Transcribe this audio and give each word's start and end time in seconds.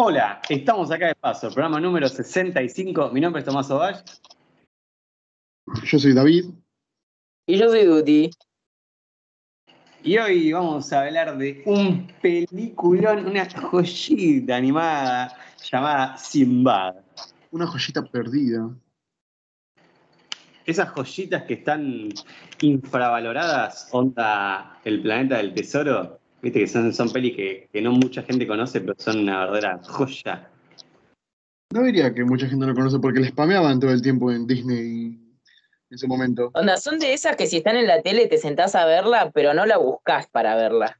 Hola, 0.00 0.40
estamos 0.48 0.92
acá 0.92 1.08
de 1.08 1.14
paso, 1.16 1.50
programa 1.50 1.80
número 1.80 2.08
65. 2.08 3.10
Mi 3.10 3.20
nombre 3.20 3.40
es 3.40 3.44
Tomás 3.44 3.68
Ovalle. 3.68 3.98
Yo 5.82 5.98
soy 5.98 6.12
David. 6.14 6.44
Y 7.46 7.58
yo 7.58 7.68
soy 7.68 7.84
Duty. 7.84 8.30
Y 10.04 10.18
hoy 10.18 10.52
vamos 10.52 10.92
a 10.92 11.00
hablar 11.00 11.36
de 11.36 11.64
un 11.66 12.06
peliculón, 12.22 13.26
una 13.26 13.50
joyita 13.50 14.54
animada 14.54 15.36
llamada 15.68 16.16
Simbad. 16.16 16.94
Una 17.50 17.66
joyita 17.66 18.04
perdida. 18.04 18.70
Esas 20.64 20.90
joyitas 20.90 21.42
que 21.42 21.54
están 21.54 22.10
infravaloradas, 22.60 23.88
onda 23.90 24.78
El 24.84 25.02
planeta 25.02 25.38
del 25.38 25.54
tesoro, 25.54 26.20
viste 26.42 26.60
que 26.60 26.66
son, 26.66 26.92
son 26.92 27.10
pelis 27.12 27.36
que, 27.36 27.68
que 27.72 27.82
no 27.82 27.92
mucha 27.92 28.22
gente 28.22 28.46
conoce, 28.46 28.80
pero 28.80 28.94
son 28.98 29.20
una 29.20 29.40
verdadera 29.40 29.80
joya. 29.82 30.50
No 31.72 31.82
diría 31.82 32.14
que 32.14 32.24
mucha 32.24 32.46
gente 32.46 32.64
no 32.64 32.72
lo 32.72 32.74
conoce 32.74 32.98
porque 32.98 33.20
le 33.20 33.28
spameaban 33.28 33.78
todo 33.78 33.92
el 33.92 34.00
tiempo 34.00 34.32
en 34.32 34.46
Disney 34.46 35.20
en 35.90 35.94
ese 35.94 36.06
momento. 36.06 36.50
Onda, 36.54 36.76
son 36.76 36.98
de 36.98 37.12
esas 37.12 37.36
que 37.36 37.46
si 37.46 37.58
están 37.58 37.76
en 37.76 37.86
la 37.86 38.02
tele 38.02 38.26
te 38.26 38.38
sentás 38.38 38.74
a 38.74 38.86
verla, 38.86 39.30
pero 39.32 39.52
no 39.54 39.66
la 39.66 39.76
buscas 39.78 40.26
para 40.28 40.56
verla. 40.56 40.98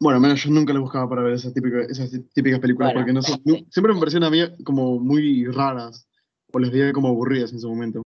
Bueno, 0.00 0.18
menos 0.20 0.42
yo 0.42 0.50
nunca 0.50 0.72
la 0.72 0.80
buscaba 0.80 1.08
para 1.08 1.22
ver 1.22 1.34
esas 1.34 1.54
típicas, 1.54 1.88
esas 1.88 2.10
típicas 2.32 2.58
películas 2.58 2.92
Bueno, 2.92 3.00
porque 3.00 3.12
no 3.12 3.22
son- 3.22 3.40
sí. 3.46 3.66
siempre 3.70 3.94
me 3.94 4.00
parecían 4.00 4.24
a 4.24 4.30
mí 4.30 4.40
como 4.64 4.98
muy 4.98 5.46
raras 5.46 6.08
o 6.52 6.58
las 6.58 6.70
veía 6.70 6.92
como 6.92 7.08
aburridas 7.08 7.52
en 7.52 7.60
su 7.60 7.68
momento. 7.68 8.02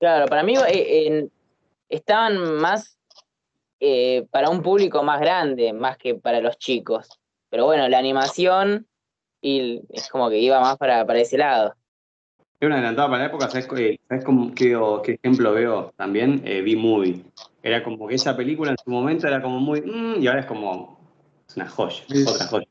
Claro, 0.00 0.26
para 0.26 0.42
mí 0.42 0.54
eh, 0.68 1.28
estaban 1.88 2.56
más 2.56 2.98
eh, 3.80 4.26
para 4.30 4.50
un 4.50 4.62
público 4.62 5.02
más 5.02 5.20
grande, 5.20 5.72
más 5.72 5.96
que 5.96 6.14
para 6.14 6.40
los 6.40 6.58
chicos. 6.58 7.08
Pero 7.48 7.64
bueno, 7.64 7.88
la 7.88 7.98
animación 7.98 8.86
y 9.40 9.82
es 9.88 10.08
como 10.08 10.28
que 10.28 10.38
iba 10.38 10.60
más 10.60 10.76
para, 10.76 11.06
para 11.06 11.18
ese 11.20 11.38
lado. 11.38 11.74
Es 12.60 12.66
una 12.66 12.76
adelantada 12.76 13.08
para 13.08 13.20
la 13.20 13.28
época, 13.30 13.48
¿sabes, 13.48 13.66
qué- 13.66 13.98
¿sabes 14.06 14.22
cómo, 14.24 14.54
qué, 14.54 14.76
ejemplo 15.14 15.52
veo 15.54 15.92
también? 15.96 16.42
Eh, 16.44 16.60
B-Movie. 16.60 17.24
Era 17.62 17.82
como 17.82 18.06
que 18.06 18.16
esa 18.16 18.36
película 18.36 18.72
en 18.72 18.76
su 18.84 18.90
momento 18.90 19.26
era 19.26 19.40
como 19.40 19.58
muy... 19.60 19.80
mm, 19.80 20.22
y 20.22 20.26
ahora 20.26 20.40
es 20.40 20.46
como... 20.46 21.00
Es 21.48 21.56
una 21.56 21.68
joya, 21.68 22.04
Es- 22.10 22.28
otra 22.28 22.46
joya. 22.46 22.66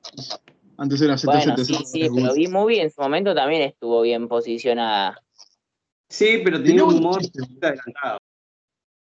Antes 0.77 1.01
era 1.01 1.17
ZZ. 1.17 1.25
Bueno, 1.25 1.57
sí, 1.57 1.73
sí, 1.85 2.09
pero 2.15 2.33
B-Movie 2.33 2.81
en 2.83 2.91
su 2.91 3.01
momento 3.01 3.33
también 3.33 3.63
estuvo 3.63 4.01
bien 4.01 4.27
posicionada. 4.27 5.21
Sí, 6.07 6.41
pero 6.43 6.61
tenía 6.61 6.83
un 6.83 6.95
humor 6.95 7.21
adelantado. 7.61 8.19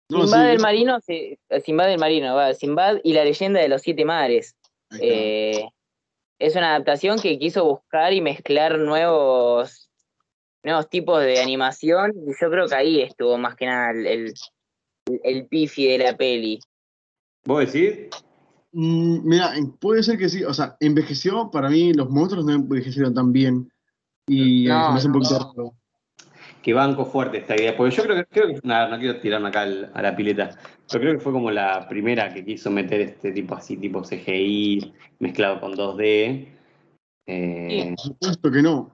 No, 0.09 0.23
Sinbad 0.23 0.41
sí, 0.41 0.47
del 0.47 0.55
es- 0.55 0.61
Marino, 0.61 0.99
se- 1.01 1.39
Sinbad 1.63 1.87
del 1.87 1.99
Marino, 1.99 2.35
va, 2.35 2.53
Sinbad 2.53 2.97
y 3.03 3.13
la 3.13 3.23
leyenda 3.25 3.59
de 3.59 3.67
los 3.67 3.81
siete 3.81 4.05
mares. 4.05 4.55
Eh, 4.99 5.67
es 6.39 6.55
una 6.55 6.69
adaptación 6.75 7.19
que 7.19 7.37
quiso 7.37 7.65
buscar 7.65 8.13
y 8.13 8.21
mezclar 8.21 8.77
nuevos, 8.79 9.89
nuevos 10.63 10.89
tipos 10.89 11.19
de 11.21 11.41
animación 11.41 12.13
y 12.25 12.31
yo 12.39 12.49
creo 12.49 12.67
que 12.67 12.75
ahí 12.75 13.01
estuvo 13.01 13.37
más 13.37 13.55
que 13.55 13.65
nada 13.65 13.91
el, 13.91 14.05
el, 14.05 14.33
el 15.23 15.47
pifi 15.47 15.87
de 15.87 15.97
la 15.97 16.15
peli. 16.15 16.59
¿Vos 17.45 17.71
decís? 17.71 18.07
Mm, 18.71 19.27
mira, 19.27 19.53
puede 19.79 20.03
ser 20.03 20.17
que 20.17 20.29
sí. 20.29 20.43
O 20.43 20.53
sea, 20.53 20.77
envejeció, 20.79 21.49
para 21.51 21.69
mí 21.69 21.93
los 21.93 22.09
monstruos 22.09 22.45
no 22.45 22.53
envejecieron 22.53 23.13
tan 23.13 23.31
bien. 23.33 23.71
Y 24.27 24.65
No, 24.67 24.85
se 24.85 24.91
me 24.91 24.97
hace 24.97 25.07
un 25.07 25.13
poquito 25.13 25.39
no. 25.39 25.53
raro. 25.53 25.73
Que 26.67 26.73
banco 26.73 27.05
fuerte 27.05 27.37
esta 27.37 27.55
idea. 27.55 27.77
Porque 27.77 27.95
yo 27.95 28.03
creo 28.03 28.17
que... 28.17 28.25
Creo 28.25 28.47
que 28.49 28.59
nada, 28.67 28.89
no 28.89 28.99
quiero 28.99 29.21
tirarme 29.21 29.47
acá 29.47 29.61
al- 29.61 29.89
a 29.93 30.01
la 30.01 30.13
pileta. 30.17 30.49
Pero 30.91 30.99
creo 31.01 31.13
que 31.13 31.19
fue 31.21 31.31
como 31.31 31.49
la 31.49 31.87
primera 31.87 32.33
que 32.33 32.43
quiso 32.43 32.69
meter 32.69 32.99
este 32.99 33.31
tipo 33.31 33.55
así, 33.55 33.77
tipo 33.77 34.01
CGI, 34.03 34.93
mezclado 35.19 35.61
con 35.61 35.71
2D. 35.77 36.45
Eh, 37.25 37.93
Por 37.95 37.99
supuesto 38.05 38.51
que 38.51 38.61
no. 38.61 38.91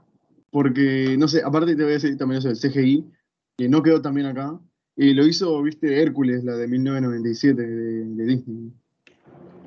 Porque, 0.51 1.15
no 1.17 1.27
sé, 1.27 1.41
aparte 1.43 1.75
te 1.75 1.81
voy 1.81 1.93
a 1.93 1.95
decir 1.95 2.15
también 2.15 2.37
eso 2.45 2.49
del 2.49 2.59
CGI, 2.59 3.11
que 3.57 3.67
no 3.67 3.81
quedó 3.81 4.03
también 4.03 4.27
acá. 4.27 4.59
Y 4.95 5.15
lo 5.15 5.25
hizo, 5.25 5.59
viste, 5.63 5.99
Hércules, 5.99 6.43
la 6.43 6.55
de 6.55 6.67
1997 6.67 7.59
de, 7.59 8.05
de 8.05 8.23
Disney. 8.23 8.71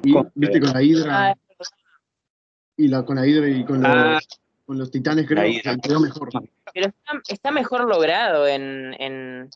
Y, 0.05 0.15
viste, 0.37 0.61
con 0.61 0.73
la 0.73 0.81
Hidra, 0.81 1.31
Ah, 1.31 1.37
y 2.77 2.87
la, 2.87 3.05
con 3.05 3.17
la 3.17 3.27
Hidra 3.27 3.49
y 3.49 3.65
con 3.65 3.85
Ah. 3.85 4.21
Con 4.67 4.79
los 4.79 4.91
titanes, 4.91 5.27
creo, 5.27 5.45
que 5.45 5.77
quedó 5.81 6.01
mejor. 6.01 6.29
pero 6.75 6.87
está, 6.89 7.13
está 7.29 7.51
mejor 7.53 7.89
logrado 7.89 8.47
en, 8.49 8.95
en 8.99 9.49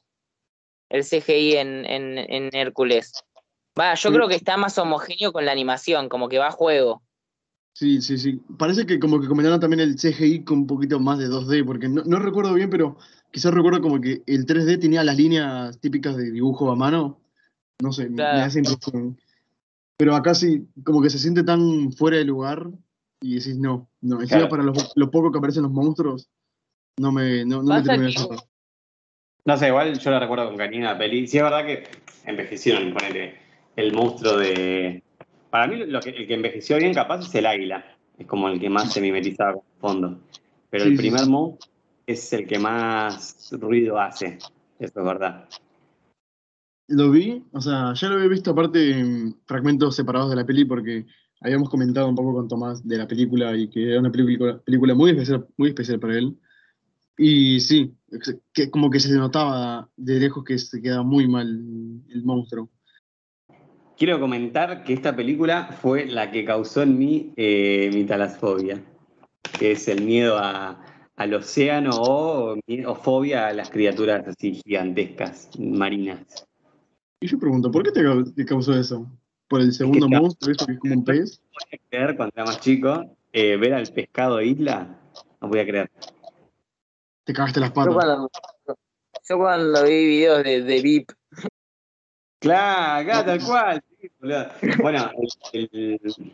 el 0.88 1.04
CGI 1.04 1.56
en, 1.56 1.84
en, 1.84 2.18
en 2.18 2.50
Hércules. 2.54 3.12
Va, 3.78 3.94
yo 3.94 4.08
Sí. 4.10 4.14
creo 4.14 4.28
que 4.28 4.36
está 4.36 4.56
más 4.56 4.78
homogéneo 4.78 5.32
con 5.32 5.44
la 5.44 5.52
animación, 5.52 6.08
como 6.08 6.28
que 6.28 6.38
va 6.38 6.48
a 6.48 6.52
juego. 6.52 7.02
Sí, 7.72 8.00
sí, 8.02 8.18
sí. 8.18 8.40
Parece 8.58 8.86
que 8.86 8.98
como 8.98 9.20
que 9.20 9.26
comentaron 9.28 9.58
también 9.60 9.80
el 9.80 9.96
CGI 9.98 10.44
con 10.44 10.58
un 10.60 10.66
poquito 10.66 10.98
más 11.00 11.18
de 11.18 11.28
2D, 11.28 11.64
porque 11.64 11.88
no, 11.88 12.02
no 12.04 12.18
recuerdo 12.18 12.52
bien, 12.54 12.70
pero 12.70 12.96
quizás 13.30 13.52
recuerdo 13.52 13.80
como 13.80 14.00
que 14.00 14.22
el 14.26 14.46
3D 14.46 14.78
tenía 14.80 15.02
las 15.04 15.16
líneas 15.16 15.78
típicas 15.80 16.16
de 16.16 16.30
dibujo 16.30 16.70
a 16.70 16.76
mano. 16.76 17.20
No 17.80 17.92
sé, 17.92 18.08
me- 18.10 18.44
esa 18.44 18.58
impresión. 18.58 19.18
Pero 19.96 20.14
acá 20.14 20.34
sí, 20.34 20.66
como 20.84 21.00
que 21.02 21.10
se 21.10 21.18
siente 21.18 21.42
tan 21.42 21.92
fuera 21.92 22.16
de 22.18 22.24
lugar 22.24 22.68
y 23.20 23.34
decís 23.36 23.58
no, 23.58 23.88
no. 24.00 24.20
Encima 24.20 24.40
Claro. 24.40 24.48
para 24.48 24.62
lo, 24.62 24.72
lo 24.94 25.10
poco 25.10 25.30
que 25.30 25.38
aparecen 25.38 25.62
los 25.64 25.72
monstruos, 25.72 26.28
no 26.98 27.12
me, 27.12 27.44
no, 27.44 27.62
no 27.62 27.74
me 27.74 27.82
termina. 27.82 28.10
No 29.44 29.56
sé, 29.56 29.68
igual 29.68 29.98
yo 29.98 30.10
la 30.10 30.20
recuerdo 30.20 30.46
con 30.48 30.56
cariño 30.56 30.84
la 30.84 30.98
peli. 30.98 31.26
Sí, 31.26 31.38
es 31.38 31.42
verdad 31.42 31.64
que 31.64 31.84
envejecieron, 32.26 32.92
ponele, 32.92 33.36
el 33.76 33.92
monstruo 33.94 34.36
de... 34.36 35.02
Para 35.50 35.66
mí 35.66 35.76
lo 35.86 36.00
que, 36.00 36.10
el 36.10 36.26
que 36.26 36.34
envejeció 36.34 36.76
bien 36.76 36.94
capaz 36.94 37.20
es 37.26 37.34
el 37.34 37.46
águila. 37.46 37.84
Es 38.18 38.26
como 38.26 38.48
el 38.48 38.60
que 38.60 38.68
más 38.68 38.92
se 38.92 39.00
mimetizaba 39.00 39.54
con 39.54 39.62
el 39.64 39.80
fondo. 39.80 40.20
Pero 40.68 40.84
Sí, 40.84 40.90
el 40.90 40.96
primer 40.96 41.20
sí. 41.20 41.30
monstruo 41.30 41.72
es 42.06 42.32
el 42.34 42.46
que 42.46 42.58
más 42.58 43.48
ruido 43.52 43.98
hace. 43.98 44.38
Eso 44.78 45.00
es 45.00 45.04
verdad. 45.04 45.48
Lo 46.88 47.10
vi, 47.10 47.44
o 47.52 47.60
sea, 47.60 47.94
ya 47.94 48.08
lo 48.08 48.16
había 48.16 48.28
visto 48.28 48.50
aparte 48.50 48.90
en 48.98 49.36
fragmentos 49.46 49.94
separados 49.96 50.30
de 50.30 50.36
la 50.36 50.44
peli 50.44 50.64
porque 50.64 51.06
habíamos 51.40 51.68
comentado 51.70 52.08
un 52.08 52.14
poco 52.14 52.34
con 52.34 52.48
Tomás 52.48 52.86
de 52.86 52.98
la 52.98 53.08
película 53.08 53.56
y 53.56 53.68
que 53.68 53.90
era 53.90 54.00
una 54.00 54.12
película, 54.12 54.58
película 54.58 54.94
muy 54.94 55.10
especial, 55.10 55.46
muy 55.56 55.68
especial 55.70 55.98
para 55.98 56.18
él. 56.18 56.36
Y 57.16 57.60
sí, 57.60 57.94
que 58.52 58.70
como 58.70 58.90
que 58.90 59.00
se 59.00 59.12
notaba 59.14 59.88
de 59.96 60.20
lejos 60.20 60.44
que 60.44 60.58
se 60.58 60.80
queda 60.80 61.02
muy 61.02 61.28
mal 61.28 61.48
el 62.08 62.22
monstruo. 62.24 62.70
Quiero 63.96 64.18
comentar 64.18 64.82
que 64.84 64.94
esta 64.94 65.14
película 65.14 65.76
fue 65.82 66.06
la 66.06 66.30
que 66.30 66.44
causó 66.44 66.82
en 66.82 66.98
mí 66.98 67.34
eh, 67.36 67.90
mi 67.92 68.04
talasfobia, 68.04 68.82
que 69.58 69.72
es 69.72 69.88
el 69.88 70.02
miedo 70.04 70.38
a- 70.38 70.82
al 71.16 71.34
océano 71.34 71.90
o, 72.00 72.56
o 72.86 72.94
fobia 72.94 73.48
a 73.48 73.52
las 73.52 73.68
criaturas 73.68 74.26
así 74.26 74.54
gigantescas, 74.64 75.50
marinas. 75.58 76.46
Y 77.20 77.26
yo 77.26 77.38
pregunto, 77.38 77.70
¿por 77.70 77.82
qué 77.82 77.90
te 78.34 78.46
causó 78.46 78.72
eso? 78.74 79.06
¿Por 79.50 79.60
el 79.62 79.72
segundo 79.72 80.06
está- 80.06 80.20
monstruo, 80.20 80.52
eso 80.52 80.64
que 80.66 80.72
es 80.74 80.78
como 80.78 80.94
un 80.94 81.04
pez? 81.04 81.42
podía 81.52 81.80
creer 81.90 82.16
cuando 82.16 82.32
era 82.36 82.44
más 82.44 82.60
chico, 82.60 83.16
eh, 83.32 83.56
ver 83.56 83.74
al 83.74 83.86
pescado 83.88 84.40
isla, 84.40 84.96
no 85.40 85.48
podía 85.48 85.66
creer. 85.66 85.90
Te 87.24 87.32
cagaste 87.32 87.58
las 87.58 87.70
Yo 87.70 87.74
patas. 87.74 87.94
cuando, 87.94 88.30
yo 89.28 89.38
cuando 89.38 89.82
vi 89.82 90.06
videos 90.06 90.44
de, 90.44 90.62
de 90.62 90.80
VIP, 90.80 91.10
Claro, 92.38 93.10
acá 93.10 93.24
tal 93.26 93.40
cual. 93.44 93.82
sí. 94.00 94.08
Bueno, 94.80 95.10
el- 95.52 95.68
el- 95.72 96.32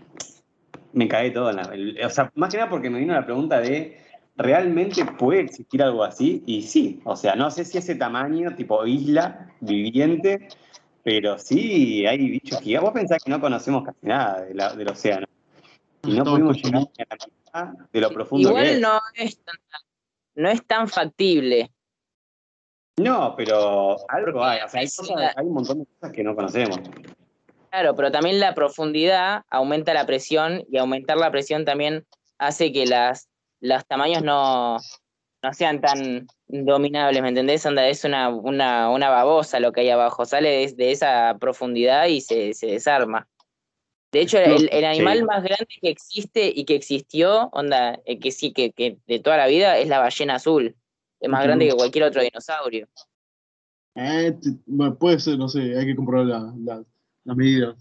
me 0.93 1.09
cagué 1.09 1.31
todo. 1.31 1.49
en 1.51 1.57
la- 1.57 1.63
el- 1.75 1.99
o 2.05 2.11
sea, 2.11 2.31
más 2.35 2.51
que 2.51 2.59
nada 2.59 2.69
porque 2.69 2.91
me 2.91 2.99
vino 3.01 3.15
la 3.15 3.25
pregunta 3.25 3.61
de, 3.61 3.99
¿realmente 4.37 5.05
puede 5.19 5.41
existir 5.41 5.83
algo 5.83 6.05
así? 6.05 6.43
Y 6.47 6.63
sí, 6.63 7.01
o 7.05 7.17
sea, 7.17 7.35
no 7.35 7.51
sé 7.51 7.65
si 7.65 7.79
ese 7.79 7.95
tamaño, 7.95 8.55
tipo 8.55 8.87
isla, 8.87 9.51
viviente, 9.61 10.49
pero 11.07 11.39
sí 11.39 12.05
hay 12.05 12.19
bichos 12.19 12.59
gigantes. 12.61 12.83
Vos 12.91 12.93
pensás 12.93 13.23
que 13.25 13.31
no 13.31 13.41
conocemos 13.41 13.85
casi 13.85 14.07
nada 14.07 14.41
de 14.41 14.55
la- 14.55 14.75
del 14.75 14.89
océano. 14.89 15.25
Y 16.03 16.17
no 16.17 16.25
pudimos 16.25 16.57
llegar 16.57 16.83
a 17.11 17.17
la 17.17 17.27
mitad 17.29 17.87
de 17.93 18.01
lo 18.01 18.11
profundo 18.11 18.49
que 18.49 18.51
igual 18.53 18.67
es. 18.67 18.81
no 18.81 19.01
es 19.15 19.39
tan, 19.45 19.55
no 20.35 20.49
es 20.51 20.67
tan 20.67 20.89
factible. 20.89 21.71
No, 22.99 23.35
pero 23.37 23.97
algo 24.09 24.33
Porque 24.33 24.49
hay. 24.49 24.61
O 24.65 24.69
sea, 24.69 24.81
hay, 24.81 24.87
es 24.87 24.97
cosas- 24.97 25.15
una- 25.17 25.33
hay 25.37 25.47
un 25.47 25.55
montón 25.55 25.79
de 25.79 25.87
cosas 25.87 26.13
que 26.13 26.25
no 26.25 26.35
conocemos. 26.35 26.81
Claro, 27.71 27.95
pero 27.95 28.11
también 28.11 28.41
la 28.41 28.53
profundidad 28.57 29.45
aumenta 29.49 29.95
la 29.95 30.07
presión 30.07 30.65
y 30.69 30.77
aumentar 30.79 31.19
la 31.19 31.31
presión 31.31 31.65
también 31.65 32.05
hace 32.39 32.73
que 32.73 32.85
las, 32.85 33.29
los 33.61 33.87
tamaños 33.87 34.25
no, 34.25 34.79
no 35.43 35.53
sean 35.53 35.81
tan 35.81 36.27
dominables, 36.49 37.23
¿me 37.23 37.29
entendés? 37.31 37.65
Onda, 37.67 37.89
es 37.89 38.05
una, 38.05 38.29
una, 38.29 38.91
una 38.91 39.09
babosa 39.11 39.61
lo 39.61 39.73
que 39.73 39.81
hay 39.83 39.91
abajo, 39.91 40.25
sale 40.25 40.49
de, 40.51 40.73
de 40.75 40.93
esa 40.93 41.37
profundidad 41.41 42.07
y 42.07 42.21
se, 42.21 42.55
se 42.55 42.67
desarma. 42.67 43.29
De 44.13 44.21
hecho, 44.21 44.39
el, 44.39 44.69
el 44.73 44.85
animal 44.85 45.19
Sí. 45.19 45.25
más 45.25 45.43
grande 45.43 45.67
que 45.81 45.89
existe 45.91 46.53
y 46.55 46.65
que 46.65 46.75
existió, 46.77 47.49
onda, 47.53 47.99
eh, 48.07 48.19
que 48.19 48.31
sí, 48.31 48.53
que, 48.53 48.71
que 48.73 48.99
de 49.07 49.19
toda 49.19 49.37
la 49.37 49.47
vida, 49.47 49.79
es 49.79 49.89
la 49.89 49.99
ballena 49.99 50.37
azul. 50.37 50.75
Es 51.21 51.29
más 51.29 51.43
grande 51.45 51.67
que 51.69 51.75
cualquier 51.75 52.05
otro 52.05 52.23
dinosaurio. 52.23 52.89
Eh, 53.95 54.37
bueno, 54.67 54.97
puede 54.97 55.19
ser, 55.19 55.39
no 55.39 55.49
sé, 55.49 55.77
hay 55.77 55.87
que 55.87 55.97
comprobar 55.97 56.27
la- 56.27 56.55
la- 56.59 56.85
las 57.25 57.37
medidas. 57.37 57.77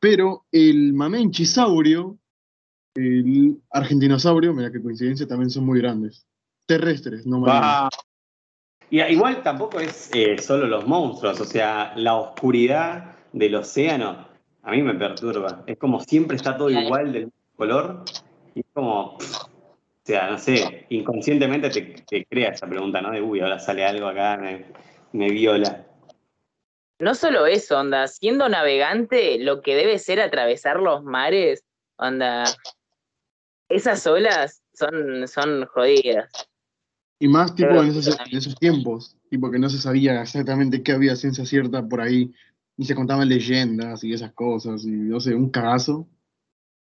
Pero 0.00 0.44
el 0.52 0.92
mamenchisaurio 0.92 2.18
El 2.94 3.56
argentinosaurio, 3.70 4.52
mira 4.52 4.70
qué 4.70 4.82
coincidencia, 4.82 5.26
también 5.26 5.48
son 5.48 5.64
muy 5.64 5.78
grandes. 5.80 6.26
Terrestres, 6.66 7.26
no 7.26 7.40
marinos. 7.40 7.62
Va. 7.62 7.88
Y 8.90 9.00
igual 9.00 9.42
tampoco 9.42 9.80
es 9.80 10.10
eh, 10.12 10.36
solo 10.38 10.66
los 10.66 10.86
monstruos, 10.86 11.40
o 11.40 11.44
sea, 11.44 11.94
la 11.96 12.14
oscuridad 12.14 13.16
del 13.32 13.54
océano 13.54 14.28
a 14.62 14.70
mí 14.70 14.82
me 14.82 14.94
perturba. 14.94 15.64
Es 15.66 15.78
como 15.78 16.00
siempre 16.00 16.36
está 16.36 16.56
todo 16.56 16.70
igual 16.70 17.12
del 17.12 17.24
mismo 17.26 17.56
color 17.56 18.04
y 18.54 18.60
es 18.60 18.66
como, 18.72 19.18
pff, 19.18 19.44
o 19.44 20.04
sea, 20.04 20.30
no 20.30 20.38
sé, 20.38 20.86
inconscientemente 20.90 21.70
te, 21.70 21.82
te 22.06 22.24
crea 22.26 22.50
esa 22.50 22.66
pregunta, 22.66 23.00
¿no? 23.00 23.10
De, 23.10 23.20
uy, 23.20 23.40
ahora 23.40 23.58
sale 23.58 23.84
algo 23.84 24.06
acá, 24.08 24.36
me, 24.36 24.66
me 25.12 25.30
viola. 25.30 25.86
No 26.98 27.14
solo 27.14 27.46
eso, 27.46 27.78
onda, 27.78 28.06
siendo 28.06 28.48
navegante, 28.48 29.38
lo 29.38 29.62
que 29.62 29.74
debe 29.74 29.98
ser 29.98 30.20
atravesar 30.20 30.80
los 30.80 31.02
mares, 31.02 31.64
onda, 31.96 32.44
esas 33.68 34.06
olas 34.06 34.62
son, 34.74 35.26
son 35.26 35.66
jodidas. 35.66 36.30
Y 37.22 37.28
más 37.28 37.54
tipo 37.54 37.80
en 37.80 37.90
esos, 37.90 38.18
en 38.18 38.36
esos 38.36 38.56
tiempos, 38.56 39.16
tipo 39.30 39.48
que 39.48 39.60
no 39.60 39.68
se 39.68 39.78
sabía 39.78 40.20
exactamente 40.22 40.82
qué 40.82 40.90
había 40.90 41.14
ciencia 41.14 41.46
cierta 41.46 41.86
por 41.86 42.00
ahí, 42.00 42.34
y 42.76 42.84
se 42.84 42.96
contaban 42.96 43.28
leyendas 43.28 44.02
y 44.02 44.12
esas 44.12 44.32
cosas, 44.32 44.84
y 44.84 44.90
no 44.90 45.20
sé, 45.20 45.32
un 45.32 45.48
cagazo. 45.48 46.08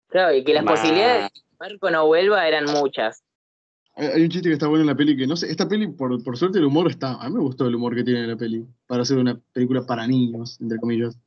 Claro, 0.09 0.35
y 0.35 0.43
que 0.43 0.53
las 0.53 0.65
posibilidades 0.65 1.23
de 1.23 1.29
que 1.29 1.39
el 1.39 1.57
barco 1.57 1.91
no 1.91 2.07
vuelva 2.07 2.45
eran 2.45 2.65
muchas. 2.65 3.23
Hay, 3.95 4.07
hay 4.07 4.23
un 4.23 4.29
chiste 4.29 4.49
que 4.49 4.53
está 4.55 4.67
bueno 4.67 4.81
en 4.81 4.87
la 4.87 4.97
peli 4.97 5.15
que, 5.15 5.25
no 5.25 5.37
sé, 5.37 5.49
esta 5.49 5.65
peli, 5.69 5.87
por, 5.87 6.21
por 6.21 6.35
suerte 6.35 6.57
el 6.59 6.65
humor 6.65 6.91
está, 6.91 7.13
a 7.13 7.29
mí 7.29 7.35
me 7.35 7.41
gustó 7.41 7.65
el 7.65 7.75
humor 7.75 7.95
que 7.95 8.03
tiene 8.03 8.27
la 8.27 8.35
peli, 8.35 8.67
para 8.85 9.03
hacer 9.03 9.19
una 9.19 9.39
película 9.53 9.85
para 9.85 10.05
niños, 10.05 10.59
entre 10.59 10.77
comillas. 10.77 11.17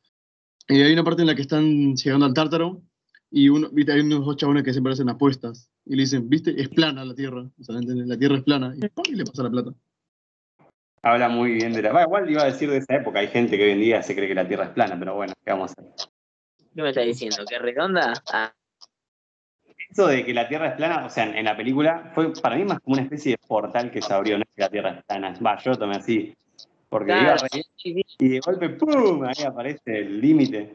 Y 0.68 0.82
hay 0.82 0.92
una 0.92 1.04
parte 1.04 1.22
en 1.22 1.28
la 1.28 1.34
que 1.34 1.40
están 1.40 1.96
llegando 1.96 2.26
al 2.26 2.34
tártaro, 2.34 2.82
y 3.30 3.48
uno, 3.48 3.70
hay 3.74 4.00
unos 4.00 4.26
dos 4.26 4.36
chabones 4.36 4.62
que 4.62 4.72
siempre 4.72 4.92
hacen 4.92 5.08
apuestas, 5.08 5.69
y 5.86 5.96
le 5.96 6.02
dicen, 6.02 6.28
viste, 6.28 6.60
es 6.60 6.68
plana 6.68 7.04
la 7.04 7.14
Tierra, 7.14 7.42
o 7.42 7.64
sea, 7.64 7.76
¿entendés? 7.76 8.06
la 8.06 8.16
Tierra 8.18 8.36
es 8.36 8.42
plana, 8.44 8.74
y, 8.76 8.80
¡pum! 8.88 9.04
y 9.08 9.14
le 9.16 9.24
pasa 9.24 9.42
la 9.42 9.50
plata. 9.50 9.70
Habla 11.02 11.28
muy 11.30 11.52
bien 11.52 11.72
de 11.72 11.82
la... 11.82 11.92
Va, 11.92 12.02
igual 12.02 12.30
iba 12.30 12.42
a 12.42 12.46
decir 12.46 12.70
de 12.70 12.76
esa 12.76 12.96
época, 12.96 13.20
hay 13.20 13.28
gente 13.28 13.56
que 13.56 13.64
hoy 13.64 13.70
en 13.70 13.80
día 13.80 14.02
se 14.02 14.14
cree 14.14 14.28
que 14.28 14.34
la 14.34 14.46
Tierra 14.46 14.64
es 14.66 14.70
plana, 14.70 14.98
pero 14.98 15.14
bueno, 15.14 15.32
¿qué 15.44 15.50
vamos 15.50 15.70
a 15.70 15.80
hacer? 15.80 15.94
¿Qué 16.74 16.82
me 16.82 16.88
estás 16.90 17.06
diciendo? 17.06 17.44
¿Que 17.48 17.56
es 17.56 17.62
redonda? 17.62 18.12
Ah, 18.32 18.52
Eso 19.88 20.06
de 20.06 20.24
que 20.24 20.34
la 20.34 20.46
Tierra 20.48 20.68
es 20.68 20.74
plana, 20.74 21.06
o 21.06 21.10
sea, 21.10 21.24
en, 21.24 21.36
en 21.36 21.44
la 21.46 21.56
película, 21.56 22.12
fue 22.14 22.32
para 22.34 22.56
mí 22.56 22.64
más 22.64 22.80
como 22.80 22.94
una 22.94 23.02
especie 23.02 23.32
de 23.32 23.38
portal 23.38 23.90
que 23.90 24.02
se 24.02 24.12
abrió, 24.12 24.36
no 24.36 24.42
es 24.42 24.54
que 24.54 24.60
la 24.62 24.68
Tierra 24.68 24.90
es 24.90 25.04
plana. 25.04 25.34
Va, 25.44 25.58
yo 25.58 25.70
lo 25.70 25.78
tomé 25.78 25.96
así. 25.96 26.34
Porque 26.90 27.12
iba 27.12 27.20
claro, 27.20 27.40
a 27.44 27.48
reír 27.50 27.64
sí, 27.76 27.94
sí. 27.94 28.04
y 28.18 28.28
de 28.28 28.40
golpe, 28.40 28.68
¡pum! 28.70 29.22
Ahí 29.24 29.44
aparece 29.44 29.98
el 30.00 30.20
límite. 30.20 30.74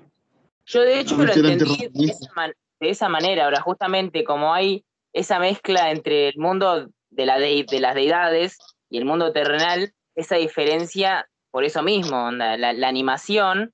Yo 0.65 0.81
de 0.81 0.99
hecho 1.01 1.17
No, 1.17 1.25
lo 1.25 1.29
entendí 1.33 1.51
de 1.51 1.57
terraplanista. 1.57 2.13
esa, 2.25 2.33
man- 2.33 2.53
de 2.79 2.89
esa 2.89 3.09
manera. 3.09 3.45
Ahora, 3.45 3.61
justamente 3.61 4.23
como 4.23 4.53
hay 4.53 4.83
esa 5.15 5.39
mezcla 5.39 5.91
entre 5.91 6.27
el 6.27 6.37
mundo 6.37 6.89
de, 7.09 7.25
la 7.25 7.39
de, 7.39 7.65
de 7.69 7.79
las 7.79 7.95
deidades 7.95 8.57
y 8.89 8.97
el 8.97 9.05
mundo 9.05 9.31
terrenal, 9.31 9.93
esa 10.13 10.35
diferencia, 10.35 11.27
por 11.51 11.63
eso 11.63 11.81
mismo, 11.81 12.25
onda, 12.27 12.57
la, 12.57 12.73
la 12.73 12.87
animación, 12.89 13.73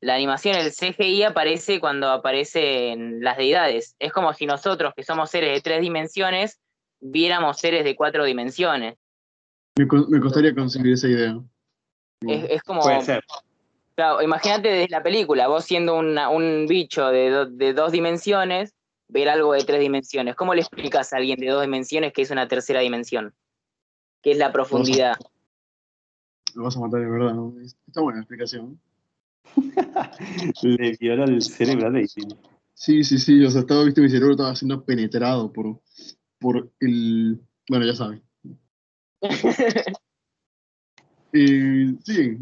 la 0.00 0.14
animación, 0.14 0.54
el 0.54 0.70
CGI 0.70 1.24
aparece 1.24 1.80
cuando 1.80 2.08
aparecen 2.10 3.20
las 3.24 3.36
deidades. 3.36 3.96
Es 3.98 4.12
como 4.12 4.32
si 4.32 4.46
nosotros, 4.46 4.92
que 4.96 5.02
somos 5.02 5.28
seres 5.30 5.52
de 5.52 5.60
tres 5.60 5.80
dimensiones, 5.80 6.60
viéramos 7.00 7.58
seres 7.58 7.82
de 7.82 7.96
cuatro 7.96 8.24
dimensiones. 8.24 8.94
Me, 9.76 9.88
co- 9.88 10.06
me 10.08 10.20
costaría 10.20 10.54
conseguir 10.54 10.92
esa 10.92 11.08
idea. 11.08 11.40
Es, 12.26 12.44
es 12.50 12.62
como, 12.62 12.82
Puede 12.82 13.02
ser. 13.02 13.24
Claro, 13.96 14.22
imagínate 14.22 14.68
desde 14.68 14.88
la 14.90 15.02
película, 15.02 15.48
vos 15.48 15.64
siendo 15.64 15.96
una- 15.96 16.28
un 16.28 16.66
bicho 16.68 17.08
de, 17.10 17.30
do- 17.30 17.46
de 17.46 17.72
dos 17.74 17.90
dimensiones, 17.90 18.72
ver 19.08 19.28
algo 19.28 19.52
de 19.52 19.64
tres 19.64 19.80
dimensiones. 19.80 20.36
¿Cómo 20.36 20.54
le 20.54 20.60
explicas 20.60 21.12
a 21.12 21.16
alguien 21.16 21.38
de 21.40 21.48
dos 21.48 21.62
dimensiones 21.62 22.12
que 22.12 22.22
es 22.22 22.30
una 22.30 22.46
tercera 22.46 22.80
dimensión? 22.80 23.34
Que 24.22 24.32
es 24.32 24.38
la 24.38 24.52
profundidad. 24.52 25.16
Lo 26.54 26.64
vas 26.64 26.76
a 26.76 26.80
matar 26.80 27.00
de 27.00 27.08
verdad. 27.08 27.34
¿no? 27.34 27.54
Está 27.60 28.00
buena 28.00 28.18
la 28.18 28.22
explicación. 28.22 28.80
Le 30.62 30.96
violó 31.00 31.24
el 31.24 31.42
cerebro 31.42 31.88
a 31.88 31.90
Daisy. 31.90 32.20
Sí, 32.74 33.02
sí, 33.02 33.18
sí. 33.18 33.44
O 33.44 33.50
sea, 33.50 33.62
estaba, 33.62 33.84
viste, 33.84 34.00
mi 34.00 34.08
cerebro 34.08 34.32
estaba 34.32 34.54
siendo 34.54 34.84
penetrado 34.84 35.52
por, 35.52 35.80
por 36.38 36.70
el. 36.80 37.40
Bueno, 37.68 37.86
ya 37.86 37.94
sabes. 37.94 38.20
Eh, 41.30 41.94
sí, 42.04 42.38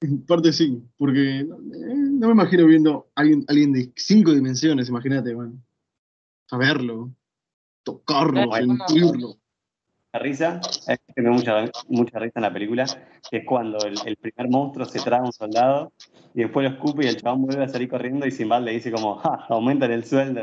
en 0.00 0.26
parte 0.26 0.52
sí, 0.52 0.82
porque 0.96 1.44
no, 1.44 1.56
eh, 1.56 1.94
no 1.94 2.26
me 2.26 2.32
imagino 2.32 2.66
viendo 2.66 3.08
a 3.14 3.20
alguien, 3.20 3.44
alguien 3.46 3.72
de 3.72 3.92
cinco 3.94 4.32
dimensiones, 4.32 4.88
imagínate, 4.88 5.32
bueno. 5.34 5.52
Saberlo, 6.48 7.10
tocarlo, 7.82 8.52
sentirlo. 8.52 9.36
La 10.12 10.20
risa, 10.20 10.60
es 10.86 10.98
que 11.14 11.20
me 11.20 11.30
mucha, 11.30 11.70
mucha 11.88 12.18
risa 12.18 12.32
en 12.36 12.42
la 12.42 12.52
película, 12.52 12.86
que 13.30 13.38
es 13.38 13.44
cuando 13.44 13.78
el, 13.84 13.94
el 14.06 14.16
primer 14.16 14.50
monstruo 14.50 14.86
se 14.86 15.00
traga 15.00 15.24
a 15.24 15.26
un 15.26 15.32
soldado 15.32 15.92
y 16.34 16.40
después 16.40 16.66
lo 16.66 16.74
escupe 16.74 17.04
y 17.04 17.08
el 17.08 17.16
chabón 17.16 17.42
vuelve 17.42 17.64
a 17.64 17.68
salir 17.68 17.90
corriendo 17.90 18.26
y 18.26 18.30
Simbad 18.30 18.62
le 18.62 18.72
dice 18.72 18.90
como, 18.90 19.16
¡ja! 19.16 19.44
Aumentan 19.50 19.92
el 19.92 20.04
sueldo. 20.04 20.40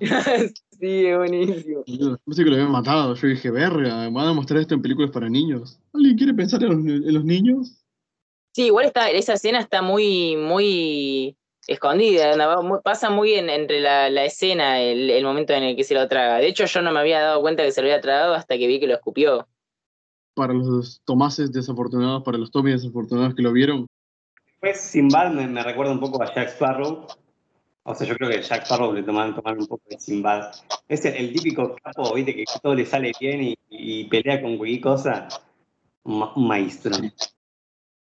sí, 0.00 1.06
es 1.06 1.16
buenísimo. 1.16 1.84
Yo 1.86 2.18
pensé 2.18 2.44
que 2.44 2.50
lo 2.50 2.56
habían 2.56 2.72
matado. 2.72 3.14
Yo 3.14 3.28
dije, 3.28 3.50
verga, 3.50 4.08
van 4.10 4.28
a 4.28 4.32
mostrar 4.34 4.60
esto 4.60 4.74
en 4.74 4.82
películas 4.82 5.10
para 5.10 5.30
niños. 5.30 5.80
¿Alguien 5.94 6.16
quiere 6.18 6.34
pensar 6.34 6.62
en 6.62 6.68
los, 6.68 6.78
en 6.78 7.14
los 7.14 7.24
niños? 7.24 7.82
Sí, 8.52 8.66
igual 8.66 8.86
está, 8.86 9.08
esa 9.10 9.34
escena 9.34 9.60
está 9.60 9.80
muy, 9.80 10.36
muy 10.36 11.36
escondida, 11.68 12.34
pasa 12.82 13.10
muy 13.10 13.34
en- 13.34 13.50
entre 13.50 13.80
la, 13.80 14.10
la 14.10 14.24
escena, 14.24 14.80
el, 14.80 15.10
el 15.10 15.22
momento 15.24 15.52
en 15.52 15.62
el 15.62 15.76
que 15.76 15.84
se 15.84 15.94
lo 15.94 16.08
traga. 16.08 16.38
De 16.38 16.48
hecho, 16.48 16.64
yo 16.64 16.82
no 16.82 16.90
me 16.90 16.98
había 17.00 17.20
dado 17.20 17.40
cuenta 17.40 17.62
que 17.62 17.70
se 17.70 17.80
lo 17.82 17.86
había 17.88 18.00
tragado 18.00 18.34
hasta 18.34 18.56
que 18.58 18.66
vi 18.66 18.80
que 18.80 18.86
lo 18.86 18.94
escupió. 18.94 19.46
Para 20.34 20.54
los 20.54 21.00
Tomases 21.04 21.52
desafortunados, 21.52 22.22
para 22.24 22.38
los 22.38 22.50
Tommy 22.50 22.72
desafortunados 22.72 23.34
que 23.34 23.42
lo 23.42 23.52
vieron. 23.52 23.86
Después 24.46 24.80
Simbad 24.80 25.30
me, 25.30 25.46
me 25.46 25.62
recuerda 25.62 25.92
un 25.92 26.00
poco 26.00 26.22
a 26.22 26.34
Jack 26.34 26.48
Sparrow. 26.48 27.06
O 27.84 27.94
sea, 27.94 28.06
yo 28.06 28.14
creo 28.16 28.30
que 28.30 28.42
Jack 28.42 28.64
Sparrow 28.64 28.92
le 28.92 29.02
tomaron, 29.02 29.34
tomaron 29.34 29.60
un 29.60 29.66
poco 29.66 29.82
de 29.88 29.98
Simbad. 29.98 30.50
Es 30.88 31.04
el, 31.04 31.14
el 31.16 31.32
típico 31.32 31.76
capo, 31.82 32.14
viste, 32.14 32.34
que 32.34 32.44
todo 32.62 32.74
le 32.74 32.84
sale 32.86 33.12
bien 33.20 33.42
y, 33.42 33.56
y 33.70 34.04
pelea 34.04 34.40
con 34.42 34.56
cualquier 34.56 34.80
cosa. 34.80 35.28
Ma- 36.04 36.32
un 36.34 36.48
maestro. 36.48 36.96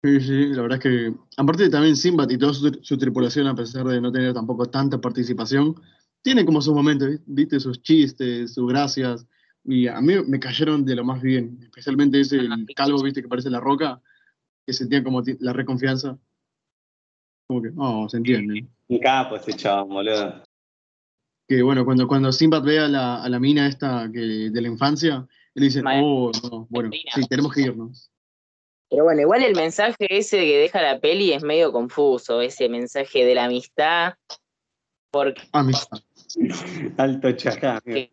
Sí, 0.02 0.22
sí, 0.22 0.46
la 0.54 0.62
verdad 0.62 0.78
es 0.78 0.84
que, 0.84 1.14
aparte 1.36 1.70
también 1.70 1.96
Sinbad 1.98 2.30
y 2.30 2.38
toda 2.38 2.54
su, 2.54 2.72
su 2.82 2.98
tripulación, 2.98 3.48
a 3.48 3.56
pesar 3.56 3.86
de 3.86 4.00
no 4.00 4.12
tener 4.12 4.34
tampoco 4.34 4.66
tanta 4.68 5.00
participación, 5.02 5.76
tiene 6.22 6.46
como 6.46 6.62
sus 6.62 6.74
momentos, 6.74 7.10
¿vi- 7.10 7.20
viste, 7.26 7.60
sus 7.60 7.82
chistes, 7.82 8.54
sus 8.54 8.68
gracias, 8.70 9.28
y 9.66 9.88
a 9.88 10.00
mí 10.00 10.14
me 10.26 10.40
cayeron 10.40 10.86
de 10.86 10.96
lo 10.96 11.04
más 11.04 11.22
bien, 11.22 11.60
especialmente 11.64 12.22
ese 12.22 12.38
el 12.38 12.66
calvo, 12.76 13.04
viste, 13.04 13.22
que 13.22 13.28
parece 13.28 13.50
la 13.50 13.60
roca, 13.60 14.02
que 14.66 14.72
sentía 14.72 15.04
como 15.04 15.22
la 15.40 15.52
reconfianza. 15.52 16.18
Como 17.48 17.62
que, 17.62 17.72
no, 17.72 18.08
se 18.08 18.18
entiende. 18.18 18.68
Un 18.88 19.00
capo 19.00 19.36
ese 19.36 19.54
chabón, 19.54 19.90
boludo. 19.90 20.44
Que 21.48 21.62
bueno, 21.62 21.84
cuando, 21.84 22.08
cuando 22.08 22.32
Sinbad 22.32 22.64
ve 22.64 22.80
a 22.80 22.88
la, 22.88 23.24
a 23.24 23.28
la 23.28 23.40
mina 23.40 23.68
esta 23.68 24.10
que, 24.14 24.50
de 24.52 24.62
la 24.62 24.68
infancia, 24.68 25.28
él 25.56 25.64
dice, 25.64 25.82
oh, 25.84 26.32
no, 26.50 26.68
bueno, 26.70 26.90
sí, 27.14 27.22
tenemos 27.28 27.52
que 27.54 27.62
irnos. 27.64 28.09
Pero 28.90 29.04
bueno, 29.04 29.22
igual 29.22 29.44
el 29.44 29.56
mensaje 29.56 29.96
ese 30.10 30.38
que 30.40 30.58
deja 30.58 30.82
la 30.82 31.00
peli 31.00 31.32
es 31.34 31.44
medio 31.44 31.72
confuso, 31.72 32.42
ese 32.42 32.70
mensaje 32.70 33.24
de 33.24 33.36
la 33.36 33.46
amistad, 33.46 34.16
porque 35.12 35.42
Amistad. 35.52 36.00
Alto 36.98 37.32
chacá. 37.34 37.82
¿Qué? 37.86 38.12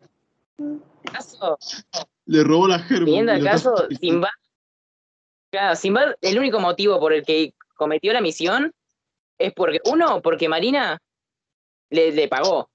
acaso, 1.07 1.57
Le 2.25 2.43
robó 2.43 2.67
la 2.67 2.79
germa. 2.79 3.21
lo 3.21 3.31
acaso, 3.33 3.83
está- 3.89 3.95
Sinbad, 3.99 4.29
claro, 5.51 5.75
Sinbad, 5.75 6.15
el 6.21 6.37
único 6.39 6.59
motivo 6.59 6.99
por 6.99 7.13
el 7.13 7.23
que 7.25 7.53
cometió 7.75 8.13
la 8.13 8.21
misión 8.21 8.73
es 9.39 9.53
porque, 9.53 9.79
uno, 9.85 10.21
porque 10.21 10.49
Marina 10.49 10.99
le, 11.89 12.11
le 12.11 12.27
pagó, 12.27 12.69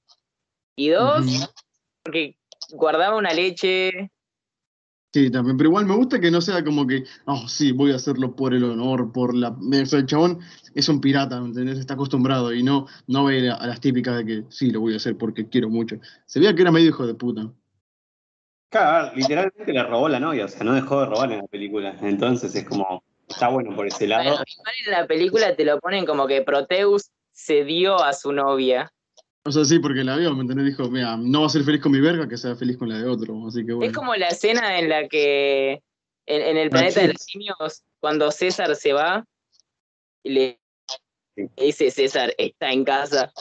y 0.77 0.89
dos, 0.89 1.27
porque 2.03 2.37
guardaba 2.71 3.17
una 3.17 3.33
leche, 3.33 4.11
Sí, 5.13 5.31
también, 5.31 5.59
pero 5.59 5.69
igual 5.69 5.85
me 5.85 5.95
gusta 5.95 6.19
que 6.19 6.31
no 6.31 6.41
sea 6.41 6.65
como 6.65 6.87
que, 6.87 7.05
oh, 7.27 7.47
sí, 7.47 7.73
voy 7.73 7.93
a 7.93 7.97
hacerlo 7.97 8.35
por 8.35 8.55
el 8.55 8.65
honor, 8.65 9.13
por 9.13 9.35
la... 9.35 9.51
O 9.51 9.87
sea, 9.87 9.99
el 9.99 10.07
chabón 10.07 10.41
es 10.75 10.89
un 10.89 11.03
pirata, 11.03 11.39
¿me 11.39 11.49
¿entendés? 11.49 11.79
Está 11.79 11.95
acostumbrado 11.95 12.53
y 12.55 12.63
no, 12.63 12.87
no 13.09 13.25
ve 13.27 13.51
a 13.51 13.67
las 13.67 13.81
típicas 13.81 14.17
de 14.17 14.25
que, 14.25 14.45
sí, 14.49 14.71
lo 14.71 14.81
voy 14.81 14.95
a 14.95 14.97
hacer 14.97 15.19
porque 15.19 15.51
quiero 15.51 15.69
mucho. 15.69 15.97
Se 16.25 16.41
veía 16.41 16.55
que 16.55 16.63
era 16.63 16.73
medio 16.73 16.89
hijo 16.89 17.07
de 17.07 17.15
puta. 17.15 17.53
Claro, 18.71 19.15
literalmente 19.15 19.71
le 19.71 19.83
robó 19.83 20.09
la 20.09 20.19
novia, 20.19 20.47
o 20.47 20.49
sea, 20.49 20.65
no 20.65 20.73
dejó 20.73 21.01
de 21.01 21.07
robar 21.07 21.31
en 21.31 21.39
la 21.41 21.47
película. 21.47 21.95
Entonces 22.01 22.55
es 22.55 22.65
como, 22.65 23.05
está 23.29 23.49
bueno 23.49 23.77
por 23.77 23.87
ese 23.87 24.09
lado. 24.09 24.25
Bueno, 24.25 24.43
igual 24.47 24.75
en 24.87 24.93
la 24.93 25.07
película 25.07 25.55
te 25.55 25.67
lo 25.67 25.79
ponen 25.79 26.07
como 26.07 26.27
que 26.27 26.41
Proteus 26.41 27.11
cedió 27.35 28.03
a 28.03 28.15
su 28.15 28.33
novia. 28.33 28.91
O 29.45 29.51
sea, 29.51 29.65
sí, 29.65 29.79
porque 29.81 30.05
la 30.05 30.17
vio, 30.17 30.35
¿me 30.35 30.43
entendés? 30.43 30.67
Dijo, 30.67 30.89
mira, 30.89 31.17
no 31.17 31.41
va 31.41 31.47
a 31.47 31.51
ser 31.51 31.65
feliz 31.65 31.81
con 31.81 31.93
mi 31.93 32.01
verga, 32.01 32.29
que 32.29 32.37
sea 32.37 32.55
feliz 32.55 32.77
con 32.77 32.89
la 32.89 32.99
de 32.99 33.09
otro, 33.09 33.47
así 33.47 33.67
que 33.67 33.73
bueno. 33.73 33.91
Es 33.91 33.97
como 33.97 34.15
la 34.15 34.29
escena 34.29 34.79
en 34.79 34.89
la 34.89 35.09
que 35.09 35.83
en, 36.27 36.43
en 36.43 36.57
el 36.57 36.71
planeta 36.71 37.01
de 37.01 37.09
los 37.15 37.23
simios, 37.23 37.83
cuando 37.99 38.31
César 38.31 38.75
se 38.77 38.93
va, 38.93 39.27
y 40.23 40.31
le 40.31 40.61
dice 41.57 41.91
César, 41.91 42.33
está 42.39 42.71
en 42.73 42.85
casa. 42.85 43.33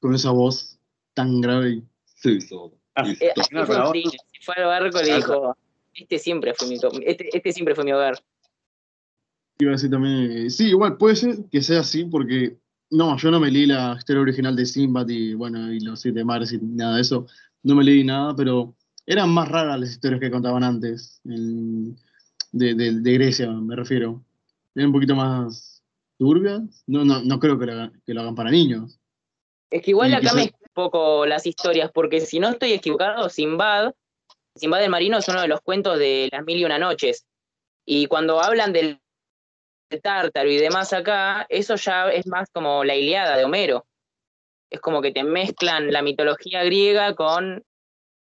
Con 0.00 0.14
esa 0.14 0.30
voz 0.30 0.78
tan 1.14 1.40
grave 1.40 1.70
y 1.70 1.82
Sí, 2.18 2.38
todo. 2.48 2.72
Ah, 2.96 3.04
Eh, 3.08 3.32
se 3.36 4.42
fue 4.42 4.54
al 4.56 4.64
barco 4.64 5.00
y 5.00 5.04
le 5.04 5.16
dijo, 5.16 5.56
este 5.94 6.18
siempre 6.18 6.52
fue 6.54 6.66
mi, 6.66 6.78
este, 7.04 7.36
este 7.36 7.52
siempre 7.52 7.74
fue 7.74 7.84
mi 7.84 7.92
hogar. 7.92 8.18
Iba 9.60 9.70
a 9.70 9.74
decir 9.74 9.90
también, 9.90 10.30
eh, 10.32 10.50
sí, 10.50 10.68
igual 10.68 10.96
puede 10.96 11.14
ser 11.14 11.36
que 11.50 11.62
sea 11.62 11.80
así 11.80 12.04
porque, 12.04 12.56
no, 12.90 13.16
yo 13.18 13.30
no 13.30 13.40
me 13.40 13.50
leí 13.50 13.66
la 13.66 13.94
historia 13.98 14.22
original 14.22 14.56
de 14.56 14.66
Sinbad 14.66 15.08
y, 15.08 15.34
bueno, 15.34 15.72
y 15.72 15.80
los 15.80 16.00
siete 16.00 16.24
mares 16.24 16.52
y 16.52 16.58
nada 16.58 16.96
de 16.96 17.02
eso, 17.02 17.26
no 17.62 17.74
me 17.74 17.84
leí 17.84 18.04
nada, 18.04 18.34
pero 18.34 18.74
eran 19.06 19.30
más 19.30 19.48
raras 19.48 19.78
las 19.80 19.90
historias 19.90 20.20
que 20.20 20.30
contaban 20.30 20.62
antes, 20.64 21.20
en- 21.24 21.96
de, 22.52 22.74
de- 22.74 23.00
de 23.00 23.12
Grecia, 23.14 23.50
me 23.50 23.76
refiero. 23.76 24.24
Eran 24.74 24.88
un 24.88 24.92
poquito 24.94 25.14
más 25.14 25.82
turbias, 26.18 26.62
no, 26.86 27.04
no, 27.04 27.22
no 27.22 27.38
creo 27.38 27.58
que 27.58 27.66
lo, 27.66 27.72
hagan- 27.72 28.02
que 28.06 28.14
lo 28.14 28.20
hagan 28.22 28.34
para 28.34 28.50
niños. 28.50 28.98
Es 29.70 29.82
que 29.82 29.90
igual 29.90 30.10
Y 30.10 30.12
acá 30.14 30.20
quizás- 30.22 30.34
me 30.36 30.42
un 30.44 30.50
poco 30.72 31.26
las 31.26 31.46
historias, 31.46 31.90
porque 31.92 32.20
si 32.20 32.38
no 32.40 32.48
estoy 32.48 32.72
equivocado, 32.72 33.28
Simbad, 33.28 33.92
Simbad 34.54 34.82
el 34.82 34.90
Marino 34.90 35.18
es 35.18 35.28
uno 35.28 35.40
de 35.42 35.48
los 35.48 35.60
cuentos 35.60 35.98
de 35.98 36.28
las 36.32 36.44
mil 36.44 36.58
y 36.58 36.64
una 36.64 36.78
noches. 36.78 37.26
Y 37.84 38.06
cuando 38.06 38.40
hablan 38.42 38.72
del 38.72 39.00
tártaro 39.96 40.50
y 40.50 40.58
demás 40.58 40.92
acá, 40.92 41.46
eso 41.48 41.76
ya 41.76 42.10
es 42.10 42.26
más 42.26 42.48
como 42.52 42.84
la 42.84 42.94
Iliada 42.94 43.36
de 43.38 43.44
Homero. 43.44 43.86
Es 44.70 44.80
como 44.80 45.00
que 45.00 45.12
te 45.12 45.24
mezclan 45.24 45.90
la 45.90 46.02
mitología 46.02 46.62
griega 46.64 47.14
con 47.14 47.64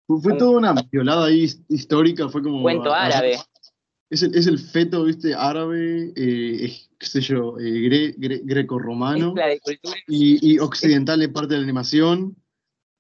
Fue, 0.07 0.21
fue 0.21 0.33
Un- 0.33 0.37
toda 0.37 0.57
una 0.59 0.75
violada 0.91 1.25
ahí 1.25 1.45
his- 1.45 1.63
histórica, 1.67 2.29
fue 2.29 2.43
como... 2.43 2.61
cuento 2.61 2.93
a- 2.93 3.05
árabe. 3.05 3.37
Es 4.11 4.21
el, 4.21 4.35
es 4.35 4.45
el 4.45 4.59
feto, 4.59 5.03
viste, 5.05 5.33
árabe, 5.33 6.13
eh, 6.15 6.65
es, 6.65 6.91
qué 6.99 7.05
sé 7.07 7.21
yo, 7.21 7.57
eh, 7.57 7.63
gre- 7.63 8.15
gre- 8.15 8.41
greco-romano. 8.43 9.33
Y, 10.07 10.53
y 10.53 10.59
occidental 10.59 11.19
de 11.19 11.29
parte 11.29 11.55
de 11.55 11.61
la 11.61 11.63
animación. 11.63 12.35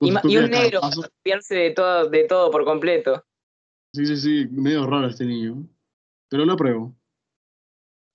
y, 0.01 0.09
un 0.11 0.49
negro 0.49 0.81
copiarse 0.81 1.55
de 1.55 1.71
todo, 1.71 2.09
de 2.09 2.23
todo 2.23 2.49
por 2.49 2.65
completo. 2.65 3.23
Sí, 3.93 4.07
sí, 4.07 4.17
sí, 4.17 4.47
medio 4.49 4.87
raro 4.87 5.07
este 5.07 5.25
niño. 5.25 5.63
Pero 6.27 6.43
lo 6.43 6.53
apruebo. 6.53 6.95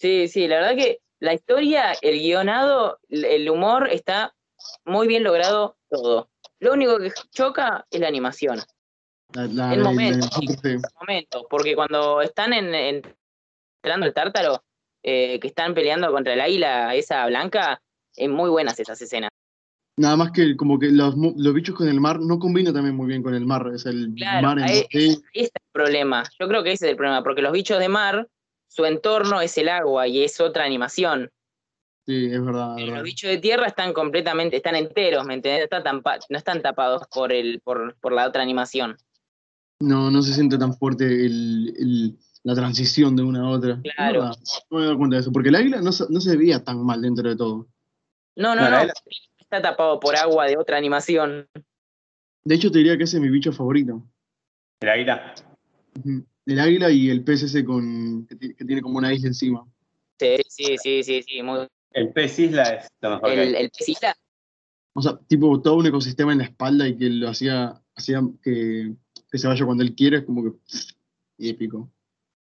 Sí, 0.00 0.28
sí, 0.28 0.48
la 0.48 0.56
verdad 0.60 0.76
que 0.76 1.00
la 1.20 1.34
historia, 1.34 1.92
el 2.00 2.18
guionado, 2.20 2.98
el- 3.10 3.26
el 3.26 3.50
humor 3.50 3.88
está 3.90 4.34
muy 4.86 5.06
bien 5.06 5.22
logrado 5.22 5.76
todo. 5.90 6.30
Lo 6.58 6.72
único 6.72 6.98
que 6.98 7.12
choca 7.30 7.86
es 7.90 8.00
la 8.00 8.08
animación. 8.08 8.58
La, 9.34 9.46
la- 9.46 9.74
El 9.74 9.82
momento. 9.82 10.26
la- 10.26 10.56
sí. 10.62 10.76
momento, 11.00 11.46
porque 11.50 11.74
cuando 11.74 12.22
están 12.22 12.52
en, 12.54 12.74
en- 12.74 13.16
entrando 13.82 14.06
el 14.06 14.14
tártaro, 14.14 14.64
eh, 15.02 15.38
que 15.40 15.48
están 15.48 15.74
peleando 15.74 16.10
contra 16.12 16.32
el 16.34 16.40
águila, 16.40 16.94
esa 16.94 17.26
blanca, 17.26 17.80
es 18.16 18.28
muy 18.28 18.50
buenas 18.50 18.78
esas 18.80 19.00
escenas. 19.00 19.30
Nada 19.98 20.16
más 20.16 20.30
que 20.32 20.56
como 20.56 20.78
que 20.78 20.88
los, 20.90 21.14
los 21.16 21.54
bichos 21.54 21.74
con 21.74 21.88
el 21.88 22.00
mar 22.00 22.20
no 22.20 22.38
combinan 22.38 22.72
también 22.72 22.96
muy 22.96 23.06
bien 23.06 23.22
con 23.22 23.34
el 23.34 23.44
mar. 23.44 23.70
Es 23.74 23.84
el 23.84 24.14
Claro, 24.16 24.46
mar 24.46 24.58
en 24.58 24.64
ahí- 24.64 24.82
2D. 24.90 25.22
Ahí 25.34 25.42
está 25.42 25.60
el 25.62 25.72
problema. 25.72 26.22
Yo 26.38 26.48
creo 26.48 26.62
que 26.62 26.72
ese 26.72 26.86
es 26.86 26.90
el 26.92 26.96
problema, 26.96 27.22
porque 27.22 27.42
los 27.42 27.52
bichos 27.52 27.78
de 27.78 27.88
mar, 27.88 28.26
su 28.70 28.84
entorno 28.84 29.40
es 29.40 29.58
el 29.58 29.68
agua 29.68 30.06
y 30.06 30.22
es 30.22 30.40
otra 30.40 30.64
animación. 30.64 31.30
Sí, 32.06 32.26
es 32.32 32.44
verdad. 32.44 32.78
es 32.78 32.84
verdad. 32.84 32.94
los 32.96 33.04
bichos 33.04 33.28
de 33.30 33.38
tierra 33.38 33.66
están 33.66 33.92
completamente, 33.92 34.56
están 34.56 34.76
enteros, 34.76 35.24
¿me? 35.26 35.34
Está 35.42 35.82
tampa- 35.82 36.18
no 36.28 36.38
están 36.38 36.62
tapados 36.62 37.02
por 37.12 37.32
el, 37.32 37.60
por, 37.60 37.96
por 38.00 38.12
la 38.12 38.26
otra 38.26 38.42
animación. 38.42 38.96
No, 39.80 40.10
no 40.10 40.22
se 40.22 40.32
siente 40.34 40.56
tan 40.58 40.74
fuerte 40.74 41.04
el- 41.04 41.74
el- 41.78 42.18
la 42.42 42.54
transición 42.54 43.16
de 43.16 43.22
una 43.22 43.40
a 43.40 43.48
otra. 43.50 43.80
Claro. 43.82 44.20
verdad, 44.22 44.36
No 44.70 44.78
me 44.78 44.82
he 44.82 44.86
dado 44.86 44.98
cuenta 44.98 45.16
de 45.16 45.22
eso. 45.22 45.32
Porque 45.32 45.48
el 45.50 45.56
águila 45.56 45.80
no, 45.82 45.92
se- 45.92 46.06
no 46.08 46.20
se 46.20 46.36
veía 46.36 46.62
tan 46.64 46.84
mal 46.84 47.02
dentro 47.02 47.28
de 47.28 47.36
todo. 47.36 47.66
No, 48.36 48.54
no, 48.54 48.62
No, 48.70 48.84
no. 48.86 48.92
Está 49.38 49.60
tapado 49.60 49.98
por 49.98 50.14
agua 50.16 50.46
de 50.46 50.56
otra 50.56 50.76
animación. 50.78 51.48
De 52.44 52.54
hecho, 52.54 52.70
te 52.70 52.78
diría 52.78 52.96
que 52.96 53.02
ese 53.04 53.16
es 53.16 53.22
mi 53.22 53.28
bicho 53.30 53.52
favorito. 53.52 54.02
El 54.80 54.88
águila. 54.88 55.34
Ujú. 55.98 56.24
El 56.46 56.58
águila 56.60 56.90
y 56.90 57.10
el 57.10 57.22
pez 57.22 57.42
ese 57.42 57.64
con, 57.64 58.26
que, 58.26 58.36
ti- 58.36 58.54
que 58.54 58.64
tiene 58.64 58.82
como 58.82 58.98
una 58.98 59.12
isla 59.12 59.28
encima. 59.28 59.66
Sí, 60.18 60.36
sí, 60.48 60.76
sí, 60.78 61.02
sí, 61.02 61.22
sí. 61.22 61.42
muy- 61.42 61.66
El 61.92 62.12
pez 62.12 62.38
isla 62.38 62.62
es 62.74 62.88
lo 63.00 63.10
mejor 63.10 63.30
que 63.34 63.42
El, 63.42 63.54
el 63.54 63.70
pez 63.70 63.88
isla, 63.88 64.16
O 64.94 65.02
sea, 65.02 65.18
tipo 65.28 65.60
todo 65.60 65.76
un 65.76 65.86
ecosistema 65.86 66.32
en 66.32 66.38
la 66.38 66.44
espalda 66.44 66.86
y 66.88 66.96
que 66.96 67.08
lo 67.10 67.28
hacía, 67.28 67.80
hacía 67.94 68.20
que, 68.42 68.92
que 69.30 69.38
se 69.38 69.46
vaya 69.48 69.64
cuando 69.64 69.82
él 69.84 69.94
quiere, 69.94 70.18
es 70.18 70.24
como 70.24 70.42
que 70.44 70.50
pff, 70.50 70.90
épico. 71.38 71.88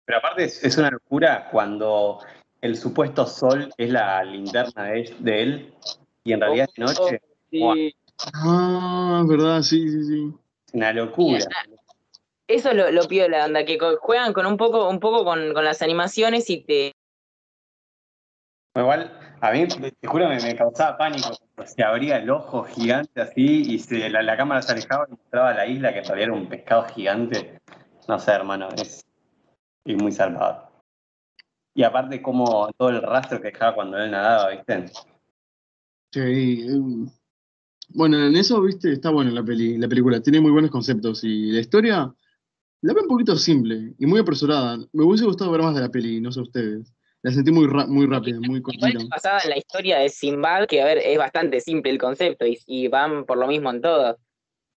Pero 0.04 0.18
aparte 0.18 0.44
es, 0.44 0.62
es 0.64 0.76
una 0.78 0.90
locura 0.90 1.48
cuando 1.50 2.18
el 2.60 2.76
supuesto 2.76 3.26
sol 3.26 3.72
es 3.76 3.90
la 3.90 4.22
linterna 4.24 4.84
de 4.84 5.00
él, 5.00 5.16
de 5.20 5.42
él, 5.42 5.74
y 6.24 6.32
en 6.32 6.40
realidad 6.40 6.68
es 6.72 6.78
noche. 6.78 7.20
Sí. 7.50 7.94
Ah, 8.34 9.20
es 9.22 9.28
verdad, 9.28 9.62
sí, 9.62 9.88
sí, 9.88 10.04
sí. 10.04 10.32
Es 10.68 10.74
una 10.74 10.92
locura. 10.92 11.38
Eso 12.52 12.68
es 12.68 12.76
lo, 12.76 12.90
lo 12.90 13.08
piola, 13.08 13.46
onda, 13.46 13.64
que 13.64 13.78
juegan 13.98 14.34
con 14.34 14.44
un 14.44 14.58
poco, 14.58 14.86
un 14.90 15.00
poco 15.00 15.24
con, 15.24 15.54
con 15.54 15.64
las 15.64 15.80
animaciones 15.80 16.50
y 16.50 16.62
te. 16.62 16.92
Igual, 18.76 19.10
a 19.40 19.52
mí, 19.52 19.66
te 19.66 20.06
juro, 20.06 20.28
me, 20.28 20.38
me 20.38 20.54
causaba 20.54 20.98
pánico. 20.98 21.30
Se 21.64 21.82
abría 21.82 22.18
el 22.18 22.28
ojo 22.28 22.64
gigante 22.64 23.22
así 23.22 23.62
y 23.62 23.78
se, 23.78 24.10
la, 24.10 24.22
la 24.22 24.36
cámara 24.36 24.60
se 24.60 24.72
alejaba 24.72 25.06
y 25.08 25.12
mostraba 25.12 25.54
la 25.54 25.66
isla 25.66 25.94
que 25.94 26.00
en 26.00 26.04
realidad 26.04 26.28
era 26.28 26.32
un 26.34 26.48
pescado 26.48 26.84
gigante. 26.88 27.58
No 28.06 28.18
sé, 28.18 28.32
hermano, 28.32 28.68
es, 28.76 29.02
es 29.86 30.02
muy 30.02 30.12
salvado. 30.12 30.70
Y 31.74 31.84
aparte, 31.84 32.20
como 32.20 32.70
todo 32.76 32.90
el 32.90 33.00
rastro 33.00 33.40
que 33.40 33.50
dejaba 33.50 33.74
cuando 33.74 33.96
él 33.96 34.10
nadaba, 34.10 34.50
¿viste? 34.50 34.88
Sí, 36.12 36.66
eh, 36.68 37.10
bueno, 37.94 38.26
en 38.26 38.36
eso, 38.36 38.60
viste, 38.60 38.92
está 38.92 39.08
buena 39.08 39.30
la 39.30 39.42
peli, 39.42 39.78
la 39.78 39.88
película, 39.88 40.20
tiene 40.20 40.42
muy 40.42 40.50
buenos 40.50 40.70
conceptos 40.70 41.24
y 41.24 41.50
la 41.52 41.60
historia 41.60 42.14
la 42.82 42.92
veo 42.94 43.02
un 43.04 43.08
poquito 43.08 43.36
simple 43.36 43.94
y 43.98 44.06
muy 44.06 44.20
apresurada. 44.20 44.76
Me 44.92 45.04
hubiese 45.04 45.24
gustado 45.24 45.50
ver 45.50 45.62
más 45.62 45.74
de 45.74 45.80
la 45.80 45.88
peli, 45.88 46.20
no 46.20 46.30
sé 46.32 46.40
ustedes. 46.40 46.92
La 47.22 47.30
sentí 47.30 47.52
muy, 47.52 47.68
muy 47.86 48.06
rápida, 48.06 48.38
muy 48.40 48.60
cortita. 48.60 48.98
basada 49.08 49.40
en 49.44 49.50
la 49.50 49.58
historia 49.58 49.98
de 49.98 50.08
Sinbad, 50.08 50.66
que 50.66 50.82
a 50.82 50.84
ver, 50.84 50.98
es 50.98 51.16
bastante 51.16 51.60
simple 51.60 51.92
el 51.92 51.98
concepto 51.98 52.44
y, 52.44 52.58
y 52.66 52.88
van 52.88 53.24
por 53.24 53.38
lo 53.38 53.46
mismo 53.46 53.70
en 53.70 53.80
todo. 53.80 54.18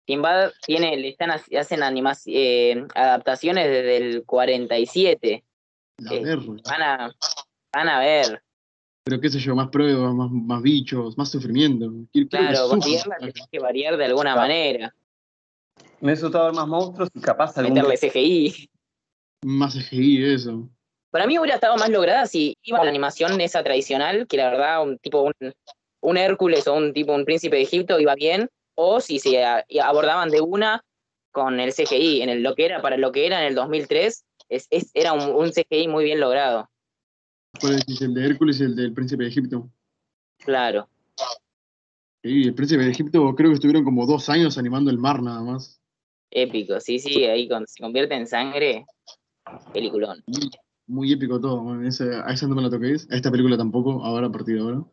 Sinbad 0.08 0.52
tiene, 0.64 0.96
le 0.98 1.10
están 1.10 1.32
hac- 1.32 1.58
hacen 1.58 1.82
animas, 1.82 2.22
eh, 2.28 2.86
adaptaciones 2.94 3.66
desde 3.68 3.98
el 3.98 4.24
47. 4.26 5.44
La 5.98 6.14
eh. 6.14 6.36
Van 6.64 6.82
a, 6.84 7.16
van 7.74 7.90
a 7.90 8.00
ver. 8.00 8.44
Pero 9.04 9.20
qué 9.20 9.30
sé 9.30 9.40
yo, 9.40 9.56
más 9.56 9.70
pruebas, 9.70 10.14
más, 10.14 10.30
más 10.30 10.62
bichos, 10.62 11.18
más 11.18 11.32
sufrimiento. 11.32 11.92
Claro, 12.30 12.70
variarla 12.70 13.18
tenés 13.18 13.48
que 13.52 13.60
variar 13.60 13.98
de 13.98 14.06
alguna 14.06 14.36
manera. 14.36 14.94
Me 16.02 16.14
gustado 16.14 16.46
ver 16.46 16.54
más 16.54 16.68
monstruos 16.68 17.10
y 17.14 17.22
capaz 17.22 17.58
algún. 17.58 17.74
Meterle 17.74 17.98
CGI. 17.98 18.70
Más 19.44 19.74
CGI, 19.74 20.34
eso. 20.34 20.70
Para 21.12 21.28
mí 21.28 21.38
hubiera 21.40 21.56
estado 21.56 21.78
más 21.78 21.90
lograda 21.90 22.26
si 22.26 22.58
iba 22.64 22.80
a 22.80 22.84
la 22.84 22.90
animación 22.90 23.40
esa 23.40 23.64
tradicional, 23.64 24.28
que 24.28 24.38
la 24.38 24.50
verdad 24.50 24.84
un 24.84 24.98
tipo, 24.98 25.22
un, 25.22 25.34
un 26.02 26.18
Hércules 26.18 26.68
o 26.68 26.74
un 26.74 26.92
tipo, 26.94 27.14
un 27.14 27.24
príncipe 27.26 27.56
de 27.56 27.62
Egipto 27.62 28.00
iba 28.00 28.16
bien, 28.16 28.50
o 28.76 29.00
si 29.00 29.20
se 29.20 29.42
abordaban 29.82 30.30
de 30.30 30.42
una 30.42 30.82
con 31.32 31.60
el 31.60 31.72
CGI, 31.72 32.22
en 32.22 32.30
el, 32.30 32.44
lo 32.44 32.54
que 32.56 32.66
era, 32.66 32.82
para 32.82 32.98
lo 32.98 33.12
que 33.12 33.26
era 33.26 33.40
en 33.42 33.48
el 33.48 33.56
2003, 33.56 34.26
es, 34.50 34.68
es- 34.70 34.92
era 34.94 35.14
un, 35.14 35.22
un 35.34 35.52
CGI 35.54 35.88
muy 35.88 36.04
bien 36.04 36.20
logrado, 36.20 36.70
¿Cuál 37.62 37.76
es 37.88 38.02
el 38.02 38.14
de 38.14 38.26
Hércules 38.26 38.60
y 38.60 38.64
el 38.64 38.76
del 38.76 38.92
Príncipe 38.94 39.24
de 39.24 39.30
Egipto? 39.30 39.70
claro. 40.40 40.90
Sí, 42.22 42.42
el 42.44 42.54
Príncipe 42.56 42.84
de 42.84 42.92
Egipto 42.92 43.34
creo 43.36 43.52
que 43.52 43.54
estuvieron 43.56 43.84
como 43.86 44.06
dos 44.06 44.28
años 44.30 44.58
animando 44.58 44.92
el 44.92 44.98
mar 44.98 45.22
nada 45.22 45.42
más. 45.42 45.80
Épico, 46.38 46.80
sí, 46.82 47.00
sí, 47.00 47.24
ahí 47.24 47.48
cuando 47.48 47.66
se 47.66 47.82
convierte 47.82 48.14
en 48.14 48.28
sangre, 48.28 48.86
peliculón. 49.74 50.22
Muy 50.86 51.14
épico 51.14 51.40
todo. 51.40 51.62
bueno, 51.62 51.88
ese- 51.88 52.14
a 52.14 52.32
esa 52.34 52.46
no 52.46 52.56
me 52.56 52.62
la 52.62 52.70
toquéis. 52.70 53.08
A 53.10 53.16
esta 53.16 53.32
película 53.32 53.58
tampoco, 53.58 54.04
ahora 54.04 54.28
a 54.28 54.32
partir 54.32 54.56
de 54.56 54.62
ahora. 54.62 54.84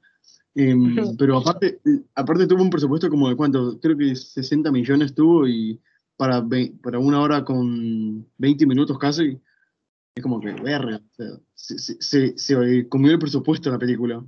Em, 0.55 0.85
pero 1.19 1.39
aparte, 1.39 1.81
aparte 2.15 2.47
tuvo 2.47 2.63
un 2.63 2.71
presupuesto 2.71 3.11
como 3.11 3.29
de 3.29 3.35
cuánto, 3.35 3.79
creo 3.81 3.97
que 3.99 4.15
60 4.15 4.71
millones 4.71 5.15
tuvo 5.17 5.49
y 5.49 5.81
para, 6.17 6.41
ve- 6.41 6.73
para 6.81 7.01
una 7.01 7.21
hora 7.21 7.45
con 7.45 8.25
20 8.39 8.65
minutos 8.65 8.97
casi, 8.97 9.37
es 10.15 10.23
como 10.23 10.39
que, 10.41 10.53
verga, 10.53 10.97
o 10.99 11.15
sea, 11.17 11.27
se, 11.55 11.79
se, 11.79 11.97
se- 12.01 12.39
se 12.39 12.89
comió 12.89 13.11
el 13.11 13.19
presupuesto 13.19 13.69
la 13.69 13.79
película. 13.79 14.23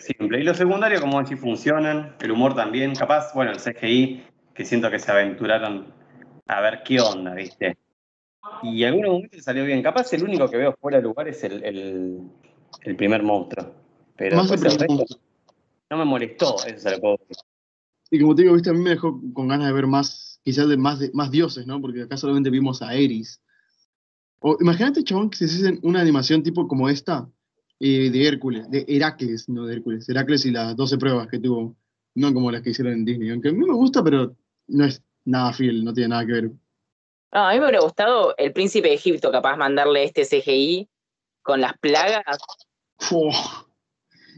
Simple. 0.00 0.40
Y 0.40 0.42
los 0.44 0.56
secundarios, 0.56 1.02
como 1.02 1.20
decís, 1.22 1.38
funcionan. 1.38 2.16
El 2.20 2.30
humor 2.32 2.54
también. 2.54 2.94
Capaz, 2.94 3.32
bueno, 3.34 3.52
el 3.52 3.58
CGI, 3.60 4.24
que 4.54 4.64
siento 4.64 4.90
que 4.90 4.98
se 4.98 5.12
aventuraron 5.12 5.86
a 6.46 6.60
ver 6.60 6.82
qué 6.84 7.00
onda, 7.00 7.34
¿viste? 7.34 7.76
Y 8.62 8.82
en 8.82 8.88
algunos 8.88 9.12
momentos 9.12 9.42
salió 9.42 9.64
bien. 9.64 9.82
Capaz 9.82 10.12
el 10.12 10.24
único 10.24 10.48
que 10.48 10.56
veo 10.56 10.76
fuera 10.80 10.98
de 10.98 11.04
lugar 11.04 11.28
es 11.28 11.42
el, 11.44 11.64
el, 11.64 12.20
el 12.82 12.96
primer 12.96 13.22
monstruo. 13.22 13.74
Pero 14.16 14.36
Más 14.36 14.50
el 14.50 14.60
primer 14.60 14.88
no 15.90 15.98
me 15.98 16.04
molestó, 16.04 16.56
eso 16.66 16.78
se 16.78 16.90
lo 16.92 17.00
puedo 17.00 17.16
decir. 17.28 17.36
Y 18.10 18.20
como 18.20 18.34
te 18.34 18.42
digo, 18.42 18.54
viste, 18.54 18.70
a 18.70 18.72
mí 18.72 18.80
me 18.80 18.90
dejó 18.90 19.20
con 19.32 19.48
ganas 19.48 19.66
de 19.66 19.72
ver 19.72 19.86
más, 19.86 20.40
quizás 20.44 20.68
de 20.68 20.76
más, 20.76 20.98
de, 20.98 21.10
más 21.12 21.30
dioses, 21.30 21.66
¿no? 21.66 21.80
Porque 21.80 22.02
acá 22.02 22.16
solamente 22.16 22.50
vimos 22.50 22.82
a 22.82 22.94
Eris. 22.94 23.40
O 24.40 24.56
imagínate, 24.60 25.04
chabón, 25.04 25.30
que 25.30 25.38
se 25.38 25.44
hiciesen 25.46 25.80
una 25.82 26.00
animación 26.00 26.42
tipo 26.42 26.68
como 26.68 26.88
esta, 26.88 27.28
eh, 27.80 28.10
de 28.10 28.28
Hércules, 28.28 28.70
de 28.70 28.84
Heracles, 28.88 29.48
no 29.48 29.66
de 29.66 29.74
Hércules, 29.74 30.08
Heracles 30.08 30.46
y 30.46 30.52
las 30.52 30.76
12 30.76 30.98
pruebas 30.98 31.28
que 31.28 31.38
tuvo, 31.38 31.76
no 32.14 32.32
como 32.32 32.50
las 32.50 32.62
que 32.62 32.70
hicieron 32.70 32.92
en 32.92 33.04
Disney. 33.04 33.30
Aunque 33.30 33.48
a 33.48 33.52
mí 33.52 33.58
me 33.58 33.74
gusta, 33.74 34.02
pero 34.02 34.36
no 34.68 34.84
es 34.84 35.02
nada 35.24 35.52
fiel, 35.52 35.84
no 35.84 35.92
tiene 35.92 36.08
nada 36.08 36.26
que 36.26 36.32
ver. 36.32 36.44
No, 37.32 37.40
a 37.48 37.52
mí 37.52 37.58
me 37.58 37.64
hubiera 37.66 37.80
gustado 37.80 38.34
el 38.36 38.52
príncipe 38.52 38.88
de 38.88 38.94
Egipto, 38.94 39.30
capaz 39.32 39.56
mandarle 39.56 40.04
este 40.04 40.24
CGI 40.24 40.88
con 41.42 41.60
las 41.60 41.76
plagas. 41.78 42.24
Fua. 42.98 43.32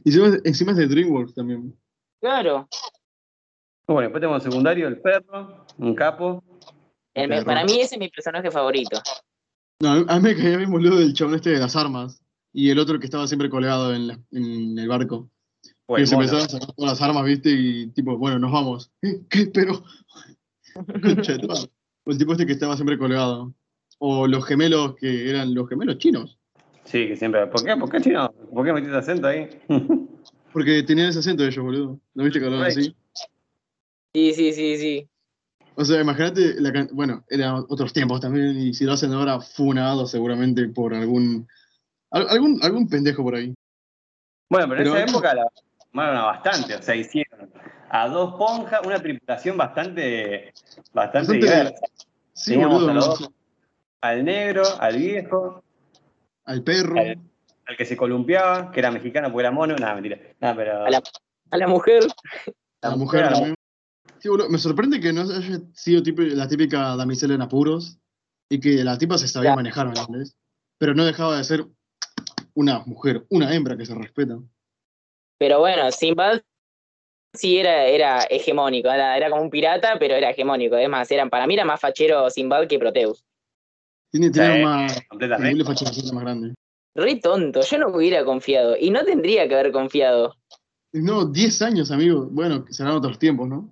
Y 0.04 0.08
encima, 0.10 0.38
encima 0.44 0.72
es 0.72 0.78
de 0.78 0.86
DreamWorks 0.86 1.34
también. 1.34 1.78
Claro. 2.20 2.68
Bueno, 3.86 4.02
después 4.02 4.20
tenemos 4.20 4.44
el 4.44 4.50
secundario, 4.50 4.88
el 4.88 5.00
perro, 5.00 5.66
un 5.78 5.94
capo. 5.94 6.42
El 7.14 7.28
me- 7.28 7.36
Perro. 7.36 7.46
para 7.46 7.64
mí 7.64 7.80
ese 7.80 7.94
es 7.96 7.98
mi 7.98 8.08
personaje 8.08 8.50
favorito. 8.50 9.00
No, 9.80 9.90
a 9.90 10.16
mí- 10.16 10.22
me 10.22 10.34
caía 10.36 10.56
bien 10.56 10.70
boludo 10.70 10.98
el 11.00 11.12
chabón 11.12 11.34
este 11.34 11.50
de 11.50 11.58
las 11.58 11.76
armas. 11.76 12.20
Y 12.52 12.70
el 12.70 12.78
otro 12.78 12.98
que 12.98 13.04
estaba 13.04 13.26
siempre 13.26 13.50
colgado 13.50 13.94
en, 13.94 14.06
la- 14.08 14.18
en 14.32 14.78
el 14.78 14.88
barco. 14.88 15.28
O 15.86 15.96
que 15.96 16.06
se 16.06 16.14
empezaron 16.14 16.44
a 16.44 16.48
sacar 16.48 16.72
todas 16.74 16.92
las 16.92 17.02
armas, 17.02 17.24
¿viste? 17.24 17.50
Y 17.50 17.88
tipo, 17.92 18.16
bueno, 18.16 18.38
nos 18.38 18.50
vamos. 18.50 18.90
¿Eh? 19.02 19.20
¿Qué? 19.28 19.46
Pero. 19.52 19.84
Concha 21.02 21.32
de 21.36 21.38
el 22.06 22.18
tipo 22.18 22.32
este 22.32 22.46
que 22.46 22.52
estaba 22.52 22.74
siempre 22.76 22.98
colgado. 22.98 23.52
O 23.98 24.26
los 24.26 24.44
gemelos 24.44 24.94
que 24.96 25.30
eran 25.30 25.54
los 25.54 25.68
gemelos 25.68 25.98
chinos. 25.98 26.38
Sí, 26.84 27.08
que 27.08 27.16
siempre. 27.16 27.46
¿Por 27.46 27.64
qué? 27.64 27.76
¿Por 27.76 27.90
qué 27.90 28.00
chino? 28.00 28.30
¿Por 28.52 28.64
qué 28.64 28.72
metiste 28.72 28.96
acento 28.96 29.26
ahí? 29.26 29.48
Porque 30.52 30.82
tenían 30.82 31.08
ese 31.08 31.18
acento 31.18 31.44
ellos, 31.44 31.64
boludo. 31.64 32.00
¿No 32.14 32.24
viste 32.24 32.38
que 32.38 32.46
hablaban 32.46 32.66
así? 32.68 32.94
Sí, 34.14 34.32
sí, 34.32 34.52
sí, 34.52 34.76
sí. 34.78 35.08
O 35.74 35.84
sea, 35.84 36.00
imagínate, 36.00 36.58
la 36.60 36.72
can- 36.72 36.88
bueno, 36.92 37.24
eran 37.28 37.64
otros 37.68 37.92
tiempos 37.92 38.20
también, 38.20 38.56
y 38.58 38.72
si 38.72 38.84
lo 38.84 38.92
hacen 38.92 39.12
ahora, 39.12 39.40
funado 39.40 40.06
seguramente 40.06 40.66
por 40.68 40.94
algún, 40.94 41.46
al- 42.10 42.28
algún, 42.30 42.58
algún 42.62 42.88
pendejo 42.88 43.22
por 43.22 43.34
ahí. 43.34 43.52
bueno, 44.48 44.68
pero 44.68 44.80
en 44.80 44.86
esa 44.86 45.04
época 45.04 45.34
la 45.34 45.46
tomaron 45.90 46.16
a 46.16 46.22
bastante. 46.24 46.76
O 46.76 46.82
sea, 46.82 46.94
hicieron 46.96 47.50
a 47.90 48.08
dos 48.08 48.34
ponjas, 48.34 48.80
una 48.84 49.00
tripulación 49.00 49.56
bastante, 49.56 50.52
bastante, 50.92 50.92
Bastante- 50.92 51.32
diversa. 51.34 51.86
Sí, 52.32 52.50
Teníamos 52.52 52.82
boludo, 52.82 52.90
a 52.90 52.94
los 52.94 53.06
¿no? 53.06 53.14
dos. 53.26 53.30
Al 54.02 54.24
negro, 54.24 54.62
al 54.78 54.96
viejo, 54.98 55.64
al 56.44 56.62
perro, 56.62 56.98
Al- 56.98 57.18
al 57.66 57.76
que 57.76 57.84
se 57.84 57.96
columpiaba, 57.96 58.70
que 58.70 58.80
era 58.80 58.90
mexicano 58.90 59.28
porque 59.32 59.42
era 59.42 59.50
mono. 59.50 59.74
Nada, 59.76 59.94
mentira. 59.94 60.18
Nada, 60.40 60.54
pero. 60.54 60.84
A 60.84 60.90
la- 60.90 61.02
A 61.50 61.56
la 61.56 61.66
mujer. 61.68 62.02
a 62.82 62.88
la 62.90 62.96
mujer 62.96 63.22
la- 63.22 63.32
también. 63.32 63.54
Sí, 64.18 64.28
boludo, 64.28 64.48
me 64.50 64.58
sorprende 64.58 65.00
que 65.00 65.12
no 65.12 65.22
haya 65.22 65.60
sido 65.74 66.02
tipo, 66.02 66.22
la 66.22 66.46
típica 66.48 66.94
damisela 66.96 67.34
en 67.34 67.42
apuros, 67.42 67.98
y 68.48 68.60
que 68.60 68.84
la 68.84 68.96
tipa 68.98 69.18
se 69.18 69.28
sabía 69.28 69.50
Ya. 69.50 69.56
manejar, 69.56 69.86
¿me 69.88 69.98
entendés? 69.98 70.36
Pero 70.78 70.94
no 70.94 71.04
dejaba 71.04 71.36
de 71.38 71.44
ser 71.44 71.64
una 72.54 72.80
mujer, 72.80 73.24
una 73.30 73.52
hembra 73.54 73.76
que 73.76 73.86
se 73.86 73.94
respeta. 73.94 74.38
Pero 75.38 75.60
bueno, 75.60 75.90
Sinbad 75.90 76.40
sí 77.36 77.58
era, 77.58 77.84
era 77.86 78.24
hegemónico. 78.30 78.90
Era, 78.90 79.16
era 79.16 79.30
como 79.30 79.42
un 79.42 79.50
pirata, 79.50 79.96
pero 79.98 80.14
era 80.14 80.30
hegemónico. 80.30 80.76
Es 80.76 80.88
más, 80.88 81.10
eran, 81.10 81.30
para 81.30 81.46
mí 81.46 81.54
era 81.54 81.64
más 81.64 81.80
fachero 81.80 82.28
Sinbad 82.30 82.66
que 82.66 82.78
Proteus. 82.78 83.24
Tiene, 84.10 84.30
tiene 84.30 84.56
Sí, 84.56 84.62
más, 84.62 85.02
completamente. 85.08 85.64
fachada 85.64 85.90
más 86.12 86.22
grande. 86.24 86.54
Re 86.94 87.16
tonto, 87.16 87.60
yo 87.60 87.78
no 87.78 87.88
hubiera 87.88 88.24
confiado. 88.24 88.76
Y 88.78 88.90
no 88.90 89.04
tendría 89.04 89.46
que 89.48 89.54
haber 89.54 89.72
confiado. 89.72 90.34
No, 90.92 91.26
10 91.26 91.60
años, 91.62 91.90
amigo. 91.90 92.26
Bueno, 92.30 92.64
serán 92.70 92.94
otros 92.94 93.18
tiempos, 93.18 93.48
¿no? 93.48 93.70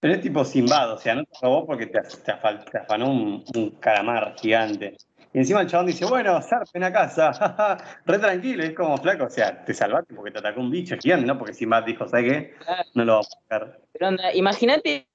Pero 0.00 0.14
es 0.14 0.20
tipo 0.20 0.44
Simbad, 0.44 0.92
o 0.94 0.98
sea, 0.98 1.14
no 1.14 1.22
te 1.24 1.30
robó 1.40 1.64
porque 1.64 1.86
te, 1.86 2.00
te 2.00 2.32
afal- 2.32 2.68
te 2.68 2.78
afanó 2.78 3.08
un, 3.12 3.44
un 3.54 3.70
calamar 3.78 4.34
gigante. 4.40 4.96
Y 5.34 5.38
encima 5.38 5.62
el 5.62 5.66
chabón 5.66 5.86
dice, 5.86 6.04
bueno, 6.04 6.40
zarpen 6.42 6.84
a 6.84 6.92
casa, 6.92 7.78
re 8.04 8.18
tranquilo, 8.18 8.62
y 8.62 8.68
es 8.68 8.74
como 8.74 8.98
flaco, 8.98 9.24
o 9.24 9.30
sea, 9.30 9.64
te 9.64 9.72
salvaste 9.72 10.14
porque 10.14 10.30
te 10.30 10.38
atacó 10.38 10.60
un 10.60 10.70
bicho 10.70 10.96
gigante, 11.00 11.26
¿no? 11.26 11.38
Porque 11.38 11.54
Simbad 11.54 11.84
dijo, 11.84 12.06
¿sabes 12.06 12.30
qué? 12.30 12.54
No 12.94 13.04
lo 13.04 13.12
vamos 13.12 13.28
a 13.32 13.38
buscar. 13.38 13.80
Pero 13.92 14.08
onda, 14.08 14.34
imagínate 14.34 15.08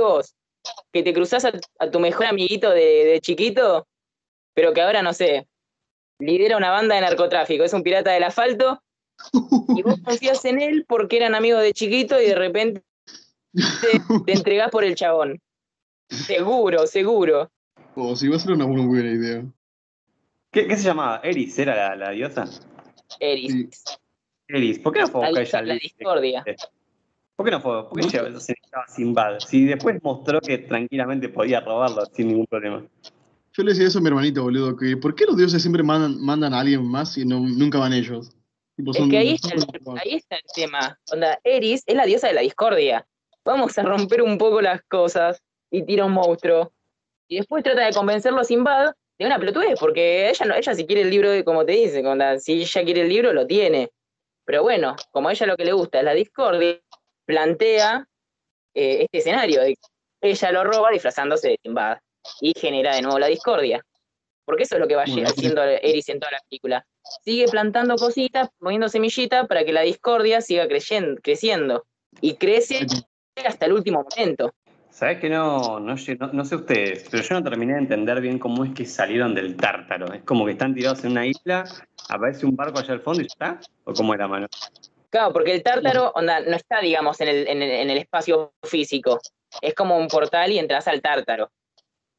vos 0.00 0.34
que 0.92 1.02
te 1.02 1.12
cruzás 1.12 1.44
a, 1.44 1.52
a 1.78 1.90
tu 1.90 2.00
mejor 2.00 2.26
amiguito 2.26 2.70
de, 2.70 3.04
de 3.04 3.20
chiquito, 3.20 3.86
pero 4.54 4.72
que 4.72 4.80
ahora, 4.80 5.02
no 5.02 5.12
sé, 5.12 5.46
lidera 6.18 6.56
una 6.56 6.70
banda 6.70 6.94
de 6.94 7.02
narcotráfico, 7.02 7.64
es 7.64 7.72
un 7.72 7.82
pirata 7.82 8.10
del 8.12 8.24
asfalto, 8.24 8.82
y 9.76 9.82
vos 9.82 10.00
confías 10.04 10.44
en 10.44 10.60
él 10.60 10.84
porque 10.88 11.16
eran 11.16 11.34
amigos 11.34 11.62
de 11.62 11.72
chiquito 11.72 12.20
y 12.20 12.26
de 12.26 12.34
repente 12.34 12.82
te, 13.52 14.00
te 14.24 14.32
entregás 14.32 14.70
por 14.70 14.84
el 14.84 14.94
chabón. 14.94 15.40
Seguro, 16.08 16.86
seguro. 16.86 17.50
O 18.00 18.14
si 18.14 18.28
va 18.28 18.36
a 18.36 18.38
ser 18.38 18.52
una 18.52 18.64
muy 18.66 18.86
buena 18.86 19.10
idea. 19.10 19.44
¿Qué, 20.52 20.68
qué 20.68 20.76
se 20.76 20.84
llamaba? 20.84 21.20
¿Eris 21.24 21.58
era 21.58 21.74
la, 21.74 21.96
la 21.96 22.10
diosa? 22.12 22.44
Eris. 23.18 23.52
Sí. 23.52 23.68
Eris, 24.46 24.78
¿por 24.78 24.92
qué 24.92 25.00
no 25.00 25.08
fue 25.08 25.26
a 25.26 25.30
La, 25.32 25.40
buscar 25.40 25.64
ella 25.64 25.74
la 25.74 25.80
discordia. 25.80 26.44
¿Por 27.34 27.44
qué 27.44 27.50
no 27.50 27.60
fue? 27.60 27.88
¿Por 27.88 28.00
qué 28.00 28.06
ella 28.06 28.24
se 28.24 28.30
necesitaba 28.30 28.86
Simbad? 28.86 29.38
Si 29.40 29.64
después 29.64 30.00
mostró 30.02 30.40
que 30.40 30.58
tranquilamente 30.58 31.28
podía 31.28 31.58
robarlo 31.60 32.04
sin 32.12 32.28
ningún 32.28 32.46
problema. 32.46 32.86
Yo 33.52 33.64
le 33.64 33.72
decía 33.72 33.88
eso 33.88 33.98
a 33.98 34.02
mi 34.02 34.08
hermanito, 34.08 34.44
boludo, 34.44 34.76
que 34.76 34.96
¿por 34.96 35.16
qué 35.16 35.26
los 35.26 35.36
dioses 35.36 35.60
siempre 35.60 35.82
mandan, 35.82 36.20
mandan 36.24 36.54
a 36.54 36.60
alguien 36.60 36.86
más 36.86 37.18
y 37.18 37.24
no, 37.26 37.40
nunca 37.40 37.78
van 37.78 37.92
ellos? 37.92 38.30
Tipo, 38.76 38.92
Es 38.92 38.96
son- 38.98 39.10
que 39.10 39.18
ahí 39.18 39.36
son 39.38 39.52
está, 39.58 39.76
el, 39.76 39.98
ahí 39.98 40.14
está 40.14 40.36
el 40.36 40.42
tema. 40.54 40.98
Onda, 41.12 41.38
Eris 41.42 41.82
es 41.84 41.96
la 41.96 42.06
diosa 42.06 42.28
de 42.28 42.34
la 42.34 42.42
discordia. 42.42 43.04
Vamos 43.44 43.76
a 43.76 43.82
romper 43.82 44.22
un 44.22 44.38
poco 44.38 44.60
las 44.62 44.82
cosas 44.82 45.42
y 45.68 45.82
tira 45.82 46.04
un 46.04 46.12
monstruo. 46.12 46.72
Y 47.28 47.36
después 47.36 47.62
trata 47.62 47.84
de 47.84 47.92
convencerlo 47.92 48.40
a 48.40 48.44
Sinbad 48.44 48.94
de 49.18 49.26
una 49.26 49.38
pelotudez, 49.38 49.78
porque 49.78 50.30
ella, 50.30 50.46
no, 50.46 50.54
ella 50.54 50.74
si 50.74 50.86
quiere 50.86 51.02
el 51.02 51.10
libro, 51.10 51.30
como 51.44 51.64
te 51.64 51.72
dice, 51.72 52.02
si 52.38 52.62
ella 52.62 52.84
quiere 52.84 53.02
el 53.02 53.08
libro, 53.08 53.32
lo 53.32 53.46
tiene. 53.46 53.90
Pero 54.44 54.62
bueno, 54.62 54.96
como 55.10 55.28
a 55.28 55.32
ella 55.32 55.46
lo 55.46 55.56
que 55.56 55.64
le 55.64 55.72
gusta 55.72 55.98
es 55.98 56.04
la 56.04 56.14
discordia, 56.14 56.80
plantea 57.26 58.06
eh, 58.74 59.02
este 59.02 59.18
escenario 59.18 59.60
de 59.60 59.74
que 60.20 60.30
ella 60.30 60.52
lo 60.52 60.64
roba 60.64 60.90
disfrazándose 60.90 61.48
de 61.48 61.58
Sinbad 61.62 61.98
y 62.40 62.52
genera 62.58 62.94
de 62.94 63.02
nuevo 63.02 63.18
la 63.18 63.26
discordia. 63.26 63.84
Porque 64.44 64.62
eso 64.62 64.76
es 64.76 64.80
lo 64.80 64.88
que 64.88 64.96
va 64.96 65.04
Bueno, 65.06 65.28
haciendo 65.28 65.62
Eris 65.62 66.08
en 66.08 66.20
toda 66.20 66.32
la 66.32 66.40
película 66.48 66.86
sigue 67.24 67.46
plantando 67.48 67.96
cositas, 67.96 68.48
poniendo 68.58 68.88
semillitas 68.88 69.46
para 69.46 69.64
que 69.64 69.72
la 69.72 69.82
discordia 69.82 70.40
siga 70.40 70.66
creyendo, 70.68 71.20
creciendo. 71.22 71.84
Y 72.20 72.34
crece 72.34 72.86
hasta 73.44 73.66
el 73.66 73.72
último 73.72 74.04
momento. 74.04 74.54
¿Sabés 74.98 75.20
que 75.20 75.30
no, 75.30 75.78
no, 75.78 75.94
no, 75.94 76.32
no 76.32 76.44
sé 76.44 76.56
ustedes, 76.56 77.06
pero 77.08 77.22
yo 77.22 77.34
no 77.36 77.44
terminé 77.44 77.74
de 77.74 77.78
entender 77.78 78.20
bien 78.20 78.40
cómo 78.40 78.64
es 78.64 78.74
que 78.74 78.84
salieron 78.84 79.32
del 79.32 79.54
tártaro? 79.54 80.12
Es 80.12 80.24
como 80.24 80.44
que 80.44 80.50
están 80.50 80.74
tirados 80.74 81.04
en 81.04 81.12
una 81.12 81.24
isla, 81.24 81.62
aparece 82.08 82.44
un 82.44 82.56
barco 82.56 82.80
allá 82.80 82.94
al 82.94 83.00
fondo 83.00 83.20
y 83.20 83.26
ya 83.26 83.28
está. 83.28 83.60
¿O 83.84 83.92
cómo 83.92 84.12
era, 84.12 84.26
mano? 84.26 84.48
Claro, 85.08 85.32
porque 85.32 85.54
el 85.54 85.62
tártaro 85.62 86.10
onda, 86.16 86.40
no 86.40 86.56
está, 86.56 86.80
digamos, 86.80 87.20
en 87.20 87.28
el, 87.28 87.46
en, 87.46 87.62
el, 87.62 87.70
en 87.70 87.90
el 87.90 87.98
espacio 87.98 88.54
físico. 88.64 89.20
Es 89.62 89.72
como 89.72 89.96
un 89.96 90.08
portal 90.08 90.50
y 90.50 90.58
entras 90.58 90.88
al 90.88 91.00
tártaro. 91.00 91.48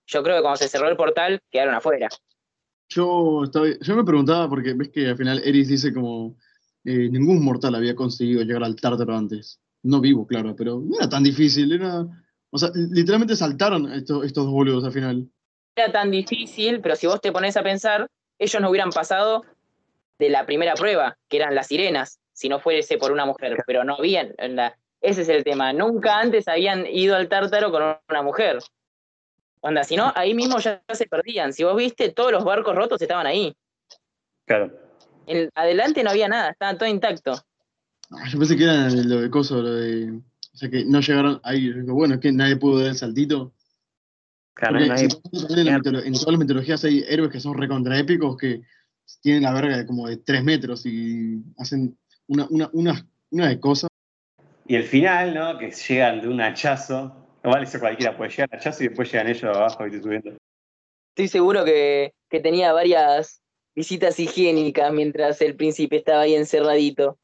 Yo 0.08 0.24
creo 0.24 0.38
que 0.38 0.42
cuando 0.42 0.56
se 0.56 0.70
cerró 0.70 0.88
el 0.88 0.96
portal, 0.96 1.42
quedaron 1.52 1.76
afuera. 1.76 2.08
Yo, 2.88 3.44
estaba, 3.44 3.66
yo 3.82 3.96
me 3.98 4.06
preguntaba, 4.06 4.48
porque 4.48 4.74
ves 4.74 4.88
que 4.88 5.08
al 5.10 5.18
final 5.18 5.42
Eris 5.44 5.68
dice 5.68 5.94
como 5.94 6.38
eh, 6.86 7.10
ningún 7.10 7.44
mortal 7.44 7.76
había 7.76 7.94
conseguido 7.94 8.42
llegar 8.44 8.64
al 8.64 8.78
tártaro 8.78 9.18
antes. 9.18 9.60
No 9.84 10.00
vivo, 10.00 10.26
claro, 10.26 10.56
pero 10.56 10.82
no 10.82 10.96
era 10.98 11.10
tan 11.10 11.24
difícil, 11.24 11.74
era... 11.74 12.08
O 12.52 12.58
sea, 12.58 12.70
literalmente 12.74 13.36
saltaron 13.36 13.92
estos, 13.92 14.26
estos 14.26 14.46
dos 14.46 14.54
boludos 14.54 14.84
al 14.84 14.92
final. 14.92 15.30
Era 15.76 15.92
tan 15.92 16.12
difícil, 16.12 16.82
pero 16.82 16.96
si 16.96 17.08
vos 17.08 17.22
te 17.22 17.32
pones 17.32 17.56
a 17.58 17.64
pensar, 17.64 18.08
ellos 18.40 18.62
no 18.62 18.70
hubieran 18.70 18.90
pasado 18.90 19.46
de 20.18 20.30
la 20.30 20.46
primera 20.46 20.74
prueba, 20.74 21.18
que 21.30 21.38
eran 21.38 21.56
las 21.56 21.68
sirenas, 21.68 22.20
si 22.34 22.50
no 22.50 22.60
fuese 22.60 22.98
por 22.98 23.12
una 23.12 23.26
mujer, 23.26 23.58
pero 23.66 23.84
no 23.84 23.96
habían. 23.96 24.34
ese 25.02 25.22
es 25.22 25.30
el 25.30 25.44
tema. 25.44 25.72
Nunca 25.74 26.20
antes 26.20 26.48
habían 26.48 26.86
ido 26.88 27.16
al 27.16 27.30
tártaro 27.30 27.72
con 27.72 27.84
una 28.10 28.22
mujer. 28.22 28.60
Onda, 29.62 29.84
si 29.84 29.96
no, 29.96 30.12
ahí 30.16 30.34
mismo 30.34 30.58
ya 30.60 30.82
se 30.94 31.06
perdían. 31.06 31.54
Si 31.54 31.64
vos 31.64 31.76
viste, 31.76 32.10
todos 32.12 32.32
los 32.32 32.44
barcos 32.44 32.76
rotos 32.76 33.02
estaban 33.02 33.28
ahí. 33.28 33.56
Claro. 34.46 34.72
En- 35.28 35.50
adelante 35.54 36.04
no 36.04 36.10
había 36.10 36.28
nada, 36.28 36.50
estaba 36.50 36.78
todo 36.78 36.90
intacto. 36.90 37.34
Ah, 38.12 38.28
yo 38.30 38.40
pensé 38.40 38.58
que 38.58 38.64
era 38.64 38.90
lo 38.90 39.22
de 39.22 39.30
coso, 39.30 39.62
lo 39.62 39.74
de... 39.76 40.20
O 40.60 40.62
sea, 40.62 40.70
que 40.70 40.84
no 40.84 41.00
llegaron 41.00 41.40
ahí. 41.44 41.68
Yo 41.70 41.74
digo, 41.80 41.94
Bueno, 41.94 42.16
es 42.16 42.20
que 42.20 42.34
nadie 42.34 42.58
pudo 42.58 42.80
dar 42.80 42.90
el 42.90 42.96
saltito. 42.98 43.54
Claro, 44.54 44.78
nadie- 44.78 45.08
en, 45.08 45.66
la 45.66 45.76
en 46.06 46.14
todas 46.14 46.32
las 46.32 46.38
mitologías 46.38 46.84
hay 46.84 47.06
héroes 47.08 47.32
que 47.32 47.40
son 47.40 47.58
recontraépicos 47.58 48.36
que 48.36 48.62
tienen 49.22 49.44
la 49.44 49.54
verga 49.54 49.78
de 49.78 49.86
como 49.86 50.10
de 50.10 50.18
3 50.18 50.44
metros 50.44 50.86
y 50.86 51.42
hacen 51.58 51.98
una, 52.28 52.46
una, 52.50 52.70
una, 52.74 53.08
una 53.30 53.48
de 53.48 53.58
cosas. 53.58 53.90
Y 54.68 54.76
el 54.76 54.84
final, 54.84 55.34
¿no? 55.34 55.58
Que 55.58 55.72
llegan 55.72 56.20
de 56.20 56.28
un 56.28 56.42
hachazo. 56.42 57.16
Igual 57.42 57.64
eso 57.64 57.80
cualquiera 57.80 58.18
puede 58.18 58.32
llegar 58.32 58.50
al 58.52 58.60
hachazo 58.60 58.84
y 58.84 58.90
después 58.90 59.10
llegan 59.10 59.30
ellos 59.30 59.44
abajo 59.46 59.88
y 59.88 59.92
te 59.92 60.02
subiendo. 60.02 60.32
Estoy 61.16 61.30
seguro 61.30 61.64
que, 61.64 62.12
que 62.30 62.42
tenía 62.42 62.74
varias 62.74 63.42
visitas 63.74 64.20
higiénicas 64.20 64.92
mientras 64.92 65.42
el 65.42 65.56
príncipe 65.56 65.96
estaba 65.96 66.24
ahí 66.24 66.36
encerradito. 66.36 67.18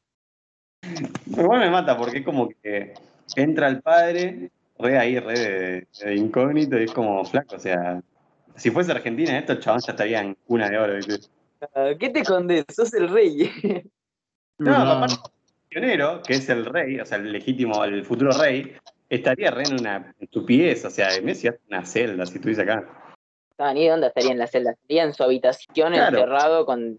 Igual 1.26 1.60
me 1.60 1.68
mata 1.70 1.98
porque 1.98 2.18
es 2.20 2.24
como 2.24 2.48
que 2.48 2.94
entra 3.36 3.68
el 3.68 3.80
padre, 3.82 4.50
re 4.78 4.98
ahí, 4.98 5.18
re 5.18 5.38
de, 5.38 5.86
de 6.04 6.14
incógnito, 6.16 6.78
y 6.78 6.84
es 6.84 6.92
como 6.92 7.24
flaco. 7.24 7.56
O 7.56 7.58
sea, 7.58 8.02
si 8.56 8.70
fuese 8.70 8.92
Argentina, 8.92 9.38
estos 9.38 9.60
chavales 9.60 9.86
ya 9.86 9.92
estarían 9.92 10.26
en 10.26 10.34
cuna 10.46 10.68
de 10.70 10.78
oro. 10.78 10.94
¿viste? 10.96 11.28
Ah, 11.74 11.90
¿Qué 11.98 12.10
te 12.10 12.20
escondes? 12.20 12.64
Sos 12.74 12.92
el 12.94 13.08
rey. 13.08 13.50
No, 14.58 14.72
papá. 14.72 15.06
pionero, 15.68 16.22
que 16.22 16.32
es 16.32 16.48
el 16.48 16.64
rey, 16.64 16.98
o 16.98 17.04
sea, 17.04 17.18
el 17.18 17.30
legítimo, 17.30 17.84
el 17.84 18.06
futuro 18.06 18.30
rey, 18.32 18.74
estaría 19.10 19.50
re 19.50 19.64
en 19.64 19.80
una 19.80 20.14
estupidez. 20.18 20.82
O 20.86 20.88
sea, 20.90 21.08
Messi 21.22 21.48
hace 21.48 21.60
una 21.68 21.84
celda 21.84 22.24
si 22.24 22.36
estuviese 22.36 22.62
acá. 22.62 22.88
No, 23.58 23.74
ni 23.74 23.86
dónde 23.86 24.06
estaría 24.06 24.32
en 24.32 24.38
la 24.38 24.46
celda. 24.46 24.70
Estaría 24.70 25.02
en 25.02 25.12
su 25.12 25.22
habitación 25.24 25.92
Claro. 25.92 26.16
encerrado 26.16 26.64
con. 26.64 26.98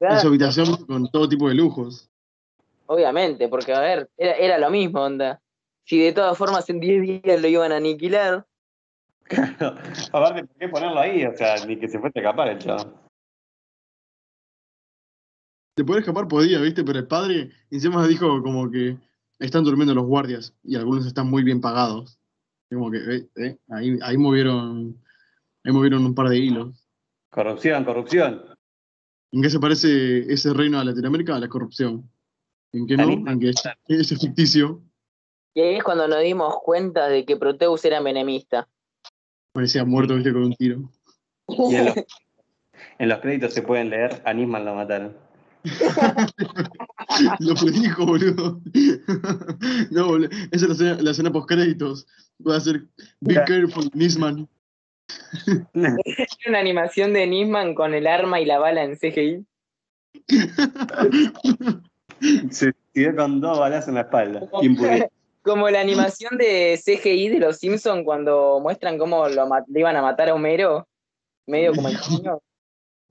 En 0.00 0.18
su 0.18 0.26
habitación 0.28 0.84
con 0.84 1.10
todo 1.10 1.26
tipo 1.26 1.48
de 1.48 1.54
lujos. 1.54 2.10
Obviamente, 2.84 3.48
porque 3.48 3.72
a 3.72 3.80
ver, 3.80 4.10
era, 4.18 4.34
era 4.34 4.58
lo 4.58 4.68
mismo, 4.68 5.00
onda. 5.00 5.40
Si 5.90 5.98
de 5.98 6.12
todas 6.12 6.38
formas 6.38 6.70
en 6.70 6.78
10 6.78 7.02
días 7.02 7.42
lo 7.42 7.48
iban 7.48 7.72
a 7.72 7.78
aniquilar. 7.78 8.46
Aparte, 10.12 10.44
¿por 10.44 10.56
qué 10.56 10.68
ponerlo 10.68 11.00
ahí? 11.00 11.26
O 11.26 11.36
sea, 11.36 11.66
ni 11.66 11.80
que 11.80 11.88
se 11.88 11.98
fuese 11.98 12.20
a 12.20 12.22
escapar 12.22 12.46
el 12.46 12.58
chavo. 12.58 12.94
De 15.76 15.84
poder 15.84 16.02
escapar 16.02 16.28
podía, 16.28 16.60
¿viste? 16.60 16.84
Pero 16.84 17.00
el 17.00 17.08
padre 17.08 17.50
encima 17.72 18.06
dijo 18.06 18.40
como 18.40 18.70
que 18.70 18.98
están 19.40 19.64
durmiendo 19.64 19.92
los 19.92 20.06
guardias 20.06 20.54
y 20.62 20.76
algunos 20.76 21.06
están 21.06 21.28
muy 21.28 21.42
bien 21.42 21.60
pagados. 21.60 22.20
Como 22.70 22.88
que, 22.92 22.98
eh, 22.98 23.28
eh, 23.34 23.58
ahí, 23.70 23.98
ahí 24.00 24.16
movieron 24.16 24.96
ahí 25.64 25.72
movieron 25.72 26.06
un 26.06 26.14
par 26.14 26.28
de 26.28 26.38
hilos. 26.38 26.86
Corrupción, 27.30 27.84
corrupción. 27.84 28.44
¿En 29.32 29.42
qué 29.42 29.50
se 29.50 29.58
parece 29.58 30.32
ese 30.32 30.54
reino 30.54 30.78
a 30.78 30.84
Latinoamérica? 30.84 31.34
A 31.34 31.40
la 31.40 31.48
corrupción. 31.48 32.08
¿En 32.70 32.86
qué 32.86 32.96
no? 32.96 33.02
Anima. 33.02 33.32
En 33.32 33.40
que 33.40 33.48
es, 33.48 33.64
es 33.88 34.20
ficticio. 34.20 34.84
Y 35.54 35.60
ahí 35.60 35.76
es 35.76 35.84
cuando 35.84 36.06
nos 36.06 36.22
dimos 36.22 36.54
cuenta 36.62 37.08
de 37.08 37.24
que 37.24 37.36
Proteus 37.36 37.84
era 37.84 38.00
menemista. 38.00 38.68
Parecía 39.52 39.84
muerto, 39.84 40.14
¿viste? 40.14 40.32
Con 40.32 40.44
un 40.44 40.54
tiro. 40.54 40.90
Y 41.48 41.74
en 41.74 41.86
los, 41.86 41.94
en 42.98 43.08
los 43.08 43.18
créditos 43.18 43.52
se 43.52 43.62
pueden 43.62 43.90
leer, 43.90 44.22
a 44.24 44.32
Nisman 44.32 44.64
lo 44.64 44.74
mataron. 44.74 45.16
Lo 47.40 47.54
predijo, 47.54 48.06
boludo. 48.06 48.60
No, 49.90 50.06
boludo. 50.06 50.30
Esa 50.52 50.54
es 50.54 50.62
la 50.62 50.72
escena, 50.72 51.02
la 51.02 51.10
escena 51.10 51.32
post-créditos. 51.32 52.06
Va 52.46 52.56
a 52.56 52.60
ser 52.60 52.86
Be 53.20 53.34
careful, 53.34 53.90
Nisman. 53.92 54.48
una 55.74 56.58
animación 56.58 57.12
de 57.12 57.26
Nisman 57.26 57.74
con 57.74 57.94
el 57.94 58.06
arma 58.06 58.40
y 58.40 58.46
la 58.46 58.58
bala 58.58 58.84
en 58.84 58.96
CGI. 58.96 59.44
Se 62.50 62.72
tiró 62.92 63.16
con 63.16 63.40
dos 63.40 63.58
balazos 63.58 63.88
en 63.88 63.94
la 63.96 64.02
espalda. 64.02 64.48
Impune. 64.62 65.10
Como 65.42 65.68
la 65.70 65.80
animación 65.80 66.36
de 66.38 66.78
CGI 66.84 67.28
de 67.30 67.38
los 67.40 67.56
Simpsons 67.58 68.02
cuando 68.04 68.60
muestran 68.60 68.98
cómo 68.98 69.28
lo 69.28 69.48
le 69.68 69.80
iban 69.80 69.96
a 69.96 70.02
matar 70.02 70.28
a 70.28 70.34
Homero, 70.34 70.86
medio 71.46 71.72
como 71.74 71.88
el 71.88 71.96
niño. 72.10 72.38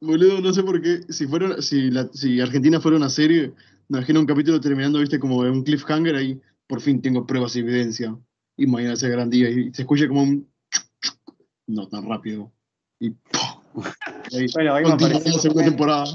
Boludo, 0.01 0.39
no 0.41 0.53
sé 0.53 0.63
por 0.63 0.81
qué. 0.81 1.01
Si, 1.09 1.27
fuera, 1.27 1.61
si, 1.61 1.89
la- 1.91 2.07
si 2.13 2.39
Argentina 2.39 2.79
fuera 2.79 2.97
una 2.97 3.09
serie, 3.09 3.51
me 3.87 3.97
imagino 3.97 4.19
un 4.19 4.25
capítulo 4.25 4.61
terminando, 4.61 4.99
viste, 4.99 5.19
como 5.19 5.43
en 5.45 5.51
un 5.51 5.63
cliffhanger 5.63 6.15
ahí. 6.15 6.39
Por 6.67 6.81
fin 6.81 7.01
tengo 7.01 7.25
pruebas 7.25 7.55
y 7.55 7.59
evidencia. 7.59 8.15
Y 8.55 8.67
mañana 8.67 8.93
ese 8.93 9.09
gran 9.09 9.29
día. 9.29 9.49
Y 9.49 9.73
se 9.73 9.81
escucha 9.81 10.07
como 10.07 10.21
un. 10.23 10.47
No 11.67 11.87
tan 11.87 12.07
rápido. 12.09 12.51
Y. 12.99 13.09
¡pum! 13.11 13.83
Ahí, 14.33 14.45
Bueno, 14.53 14.73
hoy 14.73 14.83
me 14.85 14.91
apareció 14.93 15.31
la 15.33 15.37
segunda 15.39 15.63
temporada. 15.65 16.05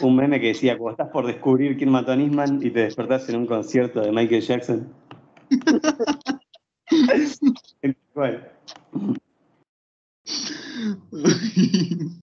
un 0.00 0.16
meme 0.16 0.38
que 0.40 0.48
decía, 0.48 0.76
cuando 0.76 0.92
estás 1.02 1.08
por 1.12 1.26
descubrir 1.26 1.76
quién 1.78 1.90
mató 1.90 2.12
a 2.12 2.16
Nisman 2.16 2.60
y 2.62 2.70
te 2.70 2.80
despertás 2.80 3.26
en 3.30 3.36
un 3.36 3.46
concierto 3.46 4.00
de 4.02 4.12
Michael 4.12 4.42
Jackson. 4.42 4.92
Bueno, 8.14 8.40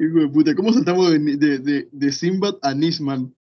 Hijo 0.00 0.18
de 0.18 0.28
puta, 0.28 0.54
¿cómo 0.54 0.72
saltamos 0.72 1.10
de, 1.10 1.18
de, 1.36 1.58
de, 1.58 1.88
de 1.90 2.12
Sinbad 2.12 2.56
a 2.62 2.74
Nisman? 2.74 3.34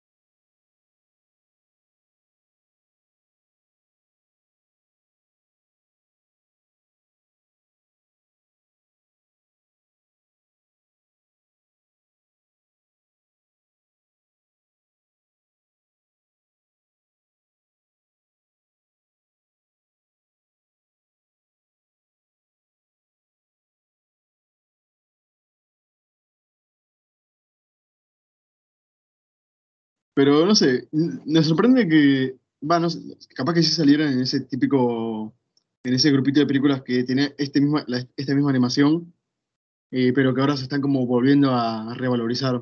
Pero 30.17 30.47
no 30.47 30.55
sé, 30.55 30.87
me 30.91 31.43
sorprende 31.43 31.87
que, 31.87 32.37
va, 32.67 32.79
no 32.79 32.89
sé, 32.89 32.99
capaz 33.35 33.53
que 33.53 33.61
sí 33.61 33.71
salieran 33.71 34.11
en 34.13 34.21
ese 34.21 34.39
típico, 34.41 35.31
en 35.83 35.93
ese 35.93 36.09
grupito 36.11 36.39
de 36.39 36.47
películas 36.47 36.81
que 36.81 37.03
tiene 37.03 37.35
este 37.37 37.61
misma, 37.61 37.83
la- 37.85 38.03
esta 38.17 38.33
misma 38.33 38.49
animación, 38.49 39.13
eh, 39.91 40.11
pero 40.15 40.33
que 40.33 40.41
ahora 40.41 40.57
se 40.57 40.63
están 40.63 40.81
como 40.81 41.05
volviendo 41.05 41.51
a 41.51 41.93
revalorizar, 41.93 42.59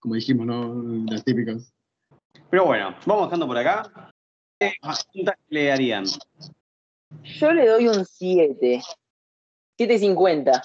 como 0.00 0.16
dijimos, 0.16 0.44
¿no? 0.44 0.82
Las 1.08 1.24
típicas. 1.24 1.72
pero 2.50 2.66
bueno, 2.66 2.96
vamos 3.06 3.26
dejando 3.28 3.46
por 3.46 3.58
acá. 3.58 4.10
¿Qué 4.58 4.72
preguntas 4.82 5.36
le 5.50 5.70
harían? 5.70 6.04
Yo 7.22 7.52
le 7.52 7.68
doy 7.68 7.86
un 7.86 8.04
7. 8.04 8.82
7.50. 9.78 10.62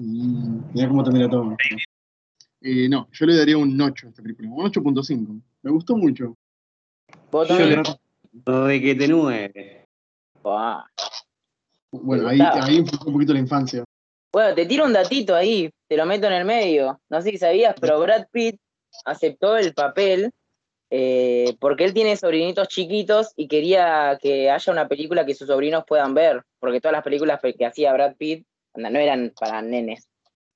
Mm, 0.00 0.60
mirá 0.74 0.88
cómo 0.88 1.02
te 1.02 1.10
mira 1.12 1.30
todo. 1.30 1.56
Eh, 2.60 2.88
no, 2.88 3.08
yo 3.12 3.26
le 3.26 3.36
daría 3.36 3.58
un 3.58 3.80
8 3.80 4.06
a 4.06 4.10
esta 4.10 4.22
película, 4.22 4.48
un 4.50 4.64
8.5. 4.66 5.40
Me 5.62 5.70
gustó 5.70 5.96
mucho. 5.96 6.34
¿Vos 7.30 7.48
Yo 7.48 7.56
también? 7.58 7.82
le- 7.82 8.62
De 8.68 8.80
que 8.80 8.94
te 8.94 9.08
nueve. 9.08 9.86
Buah. 10.42 10.84
Bueno, 11.92 12.28
ahí, 12.28 12.38
ahí 12.40 12.78
un 12.80 12.86
poquito 12.86 13.32
la 13.32 13.38
infancia. 13.38 13.84
Bueno, 14.32 14.54
te 14.54 14.66
tiro 14.66 14.84
un 14.84 14.92
datito 14.92 15.34
ahí, 15.34 15.70
te 15.88 15.96
lo 15.96 16.04
meto 16.04 16.26
en 16.26 16.34
el 16.34 16.44
medio. 16.44 17.00
No 17.08 17.22
sé 17.22 17.30
si 17.30 17.38
sabías, 17.38 17.74
pero 17.80 17.98
Brad 18.00 18.26
Pitt 18.30 18.60
aceptó 19.04 19.56
el 19.56 19.72
papel 19.72 20.30
eh, 20.90 21.56
porque 21.58 21.84
él 21.84 21.94
tiene 21.94 22.16
sobrinitos 22.16 22.68
chiquitos 22.68 23.32
y 23.36 23.48
quería 23.48 24.18
que 24.20 24.50
haya 24.50 24.72
una 24.72 24.86
película 24.88 25.24
que 25.24 25.34
sus 25.34 25.48
sobrinos 25.48 25.84
puedan 25.86 26.12
ver, 26.14 26.42
porque 26.60 26.80
todas 26.80 26.92
las 26.92 27.02
películas 27.04 27.40
que 27.40 27.64
hacía 27.66 27.92
Brad 27.92 28.16
Pitt 28.16 28.46
no 28.74 28.88
eran 28.98 29.32
para 29.38 29.62
nenes. 29.62 30.06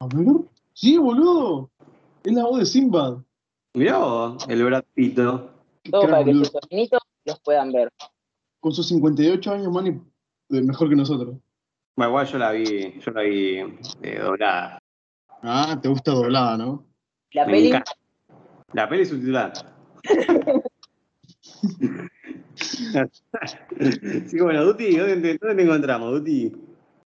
A 0.00 0.06
ver. 0.06 0.26
Sí, 0.80 0.96
boludo. 0.96 1.70
Es 2.24 2.32
la 2.32 2.44
voz 2.44 2.60
de 2.60 2.64
Sinbad. 2.64 3.18
Mirá 3.74 3.98
vos, 3.98 4.46
el 4.48 4.64
Brad 4.64 4.82
Todo 5.90 6.08
para 6.08 6.24
que 6.24 6.32
sus 6.32 6.48
sobrinitos 6.48 7.00
los 7.26 7.38
puedan 7.40 7.70
ver. 7.70 7.90
Con 8.60 8.72
sus 8.72 8.88
58 8.88 9.52
años, 9.52 9.70
man, 9.70 9.86
y- 10.48 10.62
mejor 10.62 10.88
que 10.88 10.96
nosotros. 10.96 11.36
Bueno, 11.96 12.12
igual 12.12 12.26
yo 12.28 12.38
la 12.38 12.52
vi, 12.52 12.98
yo 12.98 13.12
la 13.12 13.20
vi 13.20 13.58
eh, 14.00 14.20
doblada. 14.20 14.78
Ah, 15.42 15.78
te 15.82 15.90
gusta 15.90 16.12
doblada, 16.12 16.56
¿no? 16.56 16.86
La 17.32 17.44
Me 17.44 17.52
peli, 17.52 17.68
encanta. 17.68 17.92
La 18.72 18.88
peli 18.88 19.04
subtitulada. 19.04 19.52
sí, 24.28 24.40
bueno, 24.40 24.64
Duti, 24.64 24.96
¿dónde 24.96 25.16
te, 25.16 25.38
dónde 25.46 25.56
te 25.56 25.62
encontramos, 25.62 26.10
Duti? 26.12 26.69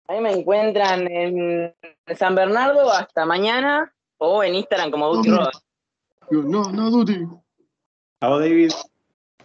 A 0.08 0.13
mí 0.13 0.22
me 0.22 0.32
encuentran 0.32 1.08
en 1.12 1.74
San 2.18 2.36
Bernardo 2.36 2.91
hasta 2.91 3.26
mañana 3.26 3.94
o 4.18 4.44
en 4.44 4.56
Instagram 4.56 4.91
como 4.91 5.15
Duty 5.15 5.30
No, 5.30 5.50
Digo, 6.30 6.44
no, 6.44 6.72
no, 6.72 6.89
Duty. 6.89 7.28
A 8.22 8.30
vos, 8.30 8.39
David. 8.39 8.72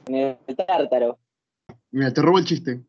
en 0.06 0.38
el 0.46 0.56
Tártaro. 0.56 1.18
Mira, 1.90 2.12
te 2.12 2.22
robo 2.22 2.38
el 2.38 2.44
chiste. 2.44 2.82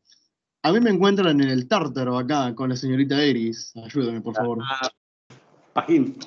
A 0.64 0.72
mí 0.72 0.80
me 0.80 0.92
encuentran 0.92 1.42
en 1.42 1.50
el 1.50 1.68
tártaro 1.68 2.18
acá 2.18 2.54
con 2.54 2.70
la 2.70 2.76
señorita 2.76 3.22
Eris. 3.22 3.74
Ayúdame, 3.84 4.22
por 4.22 4.36
favor. 4.36 4.60
Ah, 4.62 4.90
Pajín. 5.74 6.18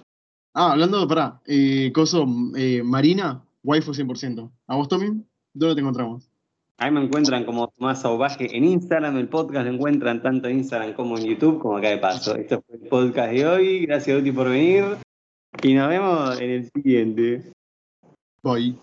Ah, 0.54 0.72
hablando 0.72 1.00
de, 1.00 1.06
pará, 1.06 1.40
eh, 1.46 1.92
coso, 1.94 2.26
eh, 2.56 2.82
Marina, 2.82 3.44
waifu 3.62 3.92
100%. 3.94 4.50
¿A 4.66 4.76
vos, 4.76 4.88
Tommy? 4.88 5.24
¿Dónde 5.52 5.74
te 5.76 5.80
encontramos? 5.80 6.28
Ahí 6.76 6.90
me 6.90 7.02
encuentran 7.02 7.44
como 7.44 7.68
Tomás 7.68 8.02
Sauvaje 8.02 8.56
en 8.56 8.64
Instagram. 8.64 9.16
El 9.16 9.28
podcast 9.28 9.66
lo 9.66 9.74
encuentran 9.74 10.22
tanto 10.22 10.48
en 10.48 10.58
Instagram 10.58 10.94
como 10.94 11.16
en 11.16 11.24
YouTube, 11.24 11.60
como 11.60 11.76
acá 11.76 11.88
de 11.88 11.98
paso. 11.98 12.34
Esto 12.34 12.62
fue 12.66 12.76
el 12.76 12.88
podcast 12.88 13.32
de 13.32 13.46
hoy. 13.46 13.86
Gracias, 13.86 14.16
Duti, 14.16 14.32
por 14.32 14.48
venir. 14.48 14.84
Y 15.62 15.74
nos 15.74 15.88
vemos 15.88 16.40
en 16.40 16.50
el 16.50 16.70
siguiente. 16.70 17.52
Bye. 18.42 18.76